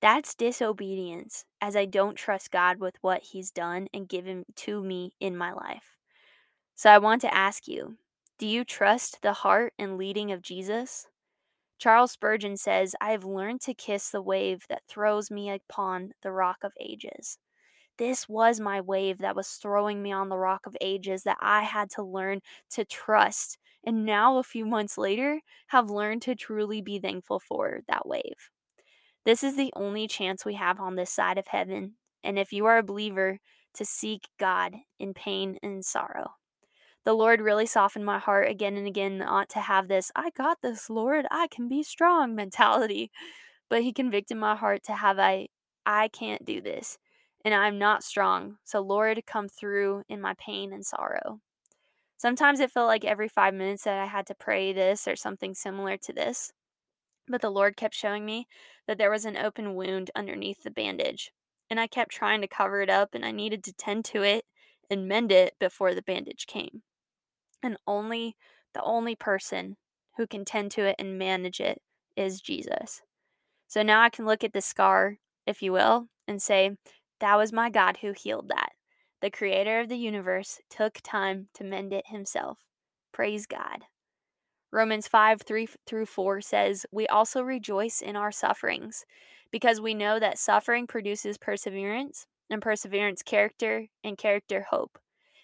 That's 0.00 0.34
disobedience, 0.34 1.44
as 1.60 1.74
I 1.74 1.84
don't 1.84 2.14
trust 2.14 2.52
God 2.52 2.78
with 2.78 2.96
what 3.00 3.22
He's 3.32 3.50
done 3.50 3.88
and 3.92 4.08
given 4.08 4.44
to 4.56 4.82
me 4.82 5.12
in 5.18 5.36
my 5.36 5.52
life. 5.52 5.96
So 6.76 6.90
I 6.90 6.98
want 6.98 7.20
to 7.22 7.34
ask 7.34 7.66
you 7.66 7.96
do 8.38 8.46
you 8.46 8.64
trust 8.64 9.22
the 9.22 9.32
heart 9.32 9.72
and 9.78 9.98
leading 9.98 10.30
of 10.30 10.42
Jesus? 10.42 11.08
Charles 11.78 12.12
Spurgeon 12.12 12.56
says, 12.56 12.94
I 13.00 13.12
have 13.12 13.24
learned 13.24 13.60
to 13.62 13.74
kiss 13.74 14.10
the 14.10 14.22
wave 14.22 14.64
that 14.68 14.82
throws 14.88 15.30
me 15.30 15.50
upon 15.50 16.12
the 16.22 16.32
rock 16.32 16.58
of 16.64 16.72
ages. 16.80 17.38
This 17.98 18.28
was 18.28 18.60
my 18.60 18.80
wave 18.80 19.18
that 19.18 19.36
was 19.36 19.48
throwing 19.48 20.02
me 20.02 20.12
on 20.12 20.28
the 20.28 20.38
rock 20.38 20.66
of 20.66 20.76
ages 20.80 21.24
that 21.24 21.38
I 21.40 21.62
had 21.62 21.90
to 21.90 22.02
learn 22.02 22.40
to 22.70 22.84
trust. 22.84 23.58
And 23.84 24.04
now, 24.04 24.38
a 24.38 24.42
few 24.42 24.66
months 24.66 24.98
later, 24.98 25.40
have 25.68 25.90
learned 25.90 26.22
to 26.22 26.34
truly 26.34 26.80
be 26.80 26.98
thankful 26.98 27.40
for 27.40 27.80
that 27.88 28.06
wave. 28.06 28.50
This 29.24 29.44
is 29.44 29.56
the 29.56 29.72
only 29.76 30.08
chance 30.08 30.44
we 30.44 30.54
have 30.54 30.80
on 30.80 30.96
this 30.96 31.10
side 31.10 31.38
of 31.38 31.48
heaven. 31.48 31.94
And 32.24 32.38
if 32.38 32.52
you 32.52 32.66
are 32.66 32.78
a 32.78 32.82
believer, 32.82 33.38
to 33.74 33.84
seek 33.84 34.28
God 34.40 34.74
in 34.98 35.14
pain 35.14 35.58
and 35.62 35.84
sorrow. 35.84 36.37
The 37.08 37.14
Lord 37.14 37.40
really 37.40 37.64
softened 37.64 38.04
my 38.04 38.18
heart 38.18 38.50
again 38.50 38.76
and 38.76 38.86
again 38.86 39.20
to 39.20 39.60
have 39.60 39.88
this, 39.88 40.12
I 40.14 40.28
got 40.28 40.60
this, 40.60 40.90
Lord, 40.90 41.24
I 41.30 41.48
can 41.48 41.66
be 41.66 41.82
strong 41.82 42.34
mentality. 42.34 43.10
But 43.70 43.82
He 43.82 43.94
convicted 43.94 44.36
my 44.36 44.54
heart 44.54 44.84
to 44.84 44.92
have 44.92 45.18
I 45.18 45.48
I 45.86 46.08
can't 46.08 46.44
do 46.44 46.60
this 46.60 46.98
and 47.42 47.54
I'm 47.54 47.78
not 47.78 48.04
strong. 48.04 48.58
So, 48.62 48.80
Lord, 48.80 49.22
come 49.26 49.48
through 49.48 50.02
in 50.06 50.20
my 50.20 50.34
pain 50.34 50.70
and 50.70 50.84
sorrow. 50.84 51.40
Sometimes 52.18 52.60
it 52.60 52.70
felt 52.70 52.88
like 52.88 53.06
every 53.06 53.26
five 53.26 53.54
minutes 53.54 53.84
that 53.84 53.98
I 53.98 54.04
had 54.04 54.26
to 54.26 54.34
pray 54.34 54.74
this 54.74 55.08
or 55.08 55.16
something 55.16 55.54
similar 55.54 55.96
to 55.96 56.12
this. 56.12 56.52
But 57.26 57.40
the 57.40 57.48
Lord 57.48 57.78
kept 57.78 57.94
showing 57.94 58.26
me 58.26 58.48
that 58.86 58.98
there 58.98 59.10
was 59.10 59.24
an 59.24 59.38
open 59.38 59.74
wound 59.74 60.10
underneath 60.14 60.62
the 60.62 60.70
bandage. 60.70 61.32
And 61.70 61.80
I 61.80 61.86
kept 61.86 62.10
trying 62.10 62.42
to 62.42 62.48
cover 62.48 62.82
it 62.82 62.90
up, 62.90 63.14
and 63.14 63.24
I 63.24 63.30
needed 63.30 63.64
to 63.64 63.72
tend 63.72 64.04
to 64.06 64.22
it 64.22 64.44
and 64.90 65.08
mend 65.08 65.32
it 65.32 65.54
before 65.58 65.94
the 65.94 66.02
bandage 66.02 66.46
came. 66.46 66.82
And 67.62 67.76
only 67.86 68.36
the 68.74 68.82
only 68.82 69.16
person 69.16 69.76
who 70.16 70.26
can 70.26 70.44
tend 70.44 70.70
to 70.72 70.84
it 70.84 70.96
and 70.98 71.18
manage 71.18 71.60
it 71.60 71.80
is 72.16 72.40
Jesus. 72.40 73.02
So 73.66 73.82
now 73.82 74.02
I 74.02 74.10
can 74.10 74.24
look 74.24 74.42
at 74.42 74.52
the 74.52 74.60
scar, 74.60 75.18
if 75.46 75.62
you 75.62 75.72
will, 75.72 76.08
and 76.26 76.40
say, 76.40 76.76
that 77.20 77.36
was 77.36 77.52
my 77.52 77.70
God 77.70 77.98
who 78.00 78.12
healed 78.12 78.48
that. 78.48 78.70
The 79.20 79.30
creator 79.30 79.80
of 79.80 79.88
the 79.88 79.96
universe 79.96 80.60
took 80.70 81.00
time 81.02 81.48
to 81.54 81.64
mend 81.64 81.92
it 81.92 82.06
himself. 82.06 82.60
Praise 83.12 83.46
God. 83.46 83.84
Romans 84.70 85.08
5 85.08 85.42
3 85.42 85.68
through 85.86 86.06
4 86.06 86.40
says, 86.40 86.86
We 86.92 87.06
also 87.06 87.42
rejoice 87.42 88.00
in 88.00 88.16
our 88.16 88.30
sufferings, 88.30 89.04
because 89.50 89.80
we 89.80 89.94
know 89.94 90.20
that 90.20 90.38
suffering 90.38 90.86
produces 90.86 91.38
perseverance, 91.38 92.26
and 92.50 92.62
perseverance, 92.62 93.22
character, 93.22 93.86
and 94.04 94.16
character, 94.16 94.66
hope. 94.70 94.98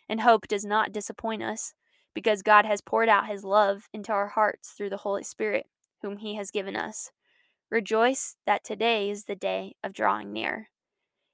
And 0.09 0.21
hope 0.21 0.47
does 0.47 0.65
not 0.65 0.93
disappoint 0.93 1.43
us, 1.43 1.75
because 2.15 2.43
God 2.43 2.65
has 2.65 2.81
poured 2.81 3.09
out 3.09 3.29
his 3.29 3.45
love 3.45 3.89
into 3.93 4.13
our 4.13 4.29
hearts 4.29 4.71
through 4.71 4.91
the 4.91 4.99
Holy 4.99 5.25
Spirit, 5.25 5.67
whom 6.03 6.19
he 6.19 6.37
has 6.37 6.51
given 6.51 6.77
us. 6.77 7.11
Rejoice 7.71 8.37
that 8.47 8.65
today 8.65 9.11
is 9.11 9.25
the 9.25 9.35
day 9.35 9.75
of 9.83 9.93
drawing 9.93 10.33
near. 10.33 10.71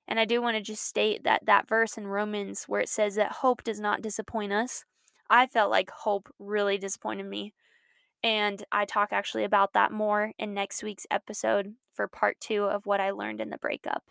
And 0.09 0.19
I 0.19 0.25
do 0.25 0.43
want 0.43 0.57
to 0.57 0.63
just 0.63 0.85
state 0.85 1.23
that 1.25 1.47
that 1.47 1.69
verse 1.69 1.97
in 1.97 2.07
Romans 2.07 2.65
where 2.67 2.81
it 2.81 2.89
says 2.89 3.15
that 3.15 3.33
hope 3.33 3.63
does 3.63 3.79
not 3.79 4.03
disappoint 4.03 4.53
us, 4.53 4.85
I 5.29 5.47
felt 5.47 5.71
like 5.71 5.91
hope 5.91 6.29
really 6.39 6.79
disappointed 6.79 7.27
me. 7.27 7.55
And 8.23 8.65
I 8.73 8.85
talk 8.85 9.11
actually 9.13 9.45
about 9.45 9.73
that 9.73 9.93
more 9.93 10.33
in 10.39 10.53
next 10.53 10.83
week's 10.83 11.07
episode 11.11 11.75
for 11.95 12.09
part 12.09 12.39
two 12.41 12.65
of 12.65 12.85
what 12.85 13.01
I 13.01 13.13
learned 13.13 13.41
in 13.41 13.51
the 13.51 13.57
breakup. 13.57 14.03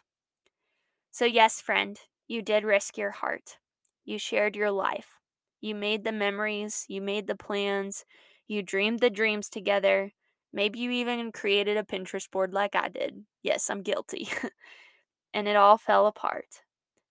So, 1.12 1.26
yes, 1.26 1.60
friend, 1.62 2.00
you 2.28 2.42
did 2.42 2.64
risk 2.64 2.98
your 2.98 3.12
heart. 3.12 3.58
You 4.06 4.18
shared 4.18 4.56
your 4.56 4.72
life. 4.72 5.19
You 5.62 5.76
made 5.76 6.04
the 6.04 6.12
memories, 6.12 6.86
you 6.88 7.02
made 7.02 7.28
the 7.28 7.36
plans, 7.36 8.06
you 8.48 8.64
dreamed 8.64 9.00
the 9.00 9.10
dreams 9.10 9.50
together. 9.50 10.12
Maybe 10.52 10.80
you 10.80 10.92
even 10.92 11.32
created 11.32 11.78
a 11.78 11.84
Pinterest 11.84 12.30
board 12.32 12.54
like 12.54 12.76
I 12.76 12.90
did. 12.90 13.26
Yes, 13.44 13.70
I'm 13.70 13.82
guilty. 13.84 14.30
and 15.34 15.48
it 15.48 15.56
all 15.56 15.78
fell 15.78 16.08
apart. 16.08 16.62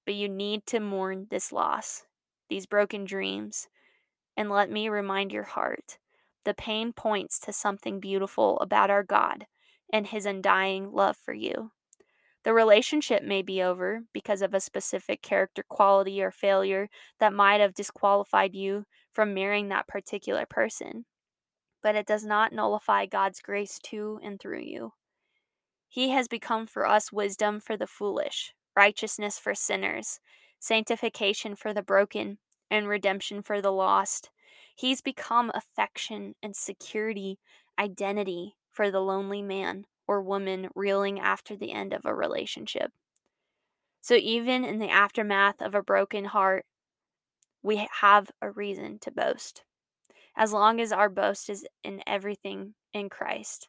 But 0.04 0.14
you 0.14 0.28
need 0.28 0.66
to 0.66 0.80
mourn 0.80 1.26
this 1.30 1.52
loss, 1.52 2.04
these 2.48 2.66
broken 2.66 3.04
dreams, 3.04 3.68
and 4.36 4.50
let 4.50 4.70
me 4.70 4.88
remind 4.88 5.32
your 5.32 5.44
heart 5.44 5.98
the 6.44 6.54
pain 6.54 6.92
points 6.92 7.38
to 7.40 7.52
something 7.52 8.00
beautiful 8.00 8.58
about 8.60 8.88
our 8.88 9.02
God 9.02 9.46
and 9.92 10.06
his 10.06 10.24
undying 10.24 10.92
love 10.92 11.16
for 11.16 11.34
you. 11.34 11.72
The 12.48 12.54
relationship 12.54 13.22
may 13.22 13.42
be 13.42 13.62
over 13.62 14.04
because 14.14 14.40
of 14.40 14.54
a 14.54 14.60
specific 14.60 15.20
character 15.20 15.62
quality 15.68 16.22
or 16.22 16.30
failure 16.30 16.88
that 17.20 17.34
might 17.34 17.60
have 17.60 17.74
disqualified 17.74 18.54
you 18.54 18.86
from 19.12 19.34
marrying 19.34 19.68
that 19.68 19.86
particular 19.86 20.46
person, 20.46 21.04
but 21.82 21.94
it 21.94 22.06
does 22.06 22.24
not 22.24 22.54
nullify 22.54 23.04
God's 23.04 23.40
grace 23.40 23.78
to 23.90 24.18
and 24.24 24.40
through 24.40 24.62
you. 24.62 24.94
He 25.88 26.08
has 26.08 26.26
become 26.26 26.66
for 26.66 26.86
us 26.86 27.12
wisdom 27.12 27.60
for 27.60 27.76
the 27.76 27.86
foolish, 27.86 28.54
righteousness 28.74 29.38
for 29.38 29.54
sinners, 29.54 30.18
sanctification 30.58 31.54
for 31.54 31.74
the 31.74 31.82
broken, 31.82 32.38
and 32.70 32.88
redemption 32.88 33.42
for 33.42 33.60
the 33.60 33.72
lost. 33.72 34.30
He's 34.74 35.02
become 35.02 35.52
affection 35.52 36.34
and 36.42 36.56
security, 36.56 37.40
identity 37.78 38.56
for 38.72 38.90
the 38.90 39.00
lonely 39.00 39.42
man 39.42 39.84
or 40.08 40.22
woman 40.22 40.68
reeling 40.74 41.20
after 41.20 41.54
the 41.54 41.72
end 41.72 41.92
of 41.92 42.04
a 42.04 42.14
relationship. 42.14 42.90
So, 44.00 44.14
even 44.14 44.64
in 44.64 44.78
the 44.78 44.88
aftermath 44.88 45.60
of 45.60 45.74
a 45.74 45.82
broken 45.82 46.24
heart, 46.24 46.64
we 47.62 47.86
have 48.00 48.30
a 48.40 48.50
reason 48.50 48.98
to 49.00 49.10
boast. 49.10 49.62
As 50.36 50.52
long 50.52 50.80
as 50.80 50.92
our 50.92 51.08
boast 51.08 51.50
is 51.50 51.66
in 51.84 52.02
everything 52.06 52.74
in 52.92 53.08
Christ 53.08 53.68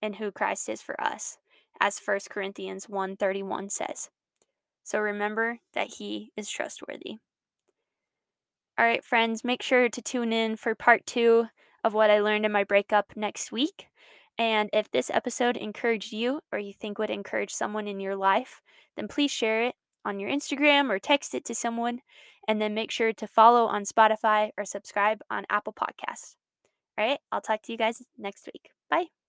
and 0.00 0.16
who 0.16 0.30
Christ 0.30 0.68
is 0.68 0.80
for 0.80 1.00
us 1.00 1.38
as 1.80 1.98
1 1.98 2.30
Corinthians 2.30 2.88
1:31 2.88 3.70
says. 3.70 4.10
So 4.84 4.98
remember 4.98 5.60
that 5.72 5.94
he 5.94 6.32
is 6.36 6.50
trustworthy. 6.50 7.18
All 8.78 8.84
right, 8.84 9.04
friends, 9.04 9.44
make 9.44 9.62
sure 9.62 9.88
to 9.88 10.02
tune 10.02 10.32
in 10.32 10.56
for 10.56 10.74
part 10.74 11.06
2 11.06 11.48
of 11.84 11.94
what 11.94 12.10
I 12.10 12.20
learned 12.20 12.46
in 12.46 12.52
my 12.52 12.64
breakup 12.64 13.16
next 13.16 13.52
week. 13.52 13.88
And 14.40 14.70
if 14.72 14.90
this 14.90 15.10
episode 15.10 15.58
encouraged 15.58 16.14
you 16.14 16.40
or 16.50 16.58
you 16.58 16.72
think 16.72 16.98
would 16.98 17.10
encourage 17.10 17.52
someone 17.52 17.86
in 17.86 18.00
your 18.00 18.16
life, 18.16 18.62
then 18.96 19.06
please 19.06 19.30
share 19.30 19.64
it 19.64 19.74
on 20.02 20.18
your 20.18 20.30
Instagram 20.30 20.88
or 20.90 20.98
text 20.98 21.34
it 21.34 21.44
to 21.44 21.54
someone. 21.54 22.00
And 22.48 22.58
then 22.58 22.72
make 22.72 22.90
sure 22.90 23.12
to 23.12 23.26
follow 23.26 23.66
on 23.66 23.84
Spotify 23.84 24.48
or 24.56 24.64
subscribe 24.64 25.20
on 25.30 25.44
Apple 25.50 25.74
Podcasts. 25.74 26.36
All 26.96 27.06
right, 27.06 27.18
I'll 27.30 27.42
talk 27.42 27.60
to 27.64 27.72
you 27.72 27.76
guys 27.76 28.02
next 28.16 28.46
week. 28.46 28.70
Bye. 28.88 29.19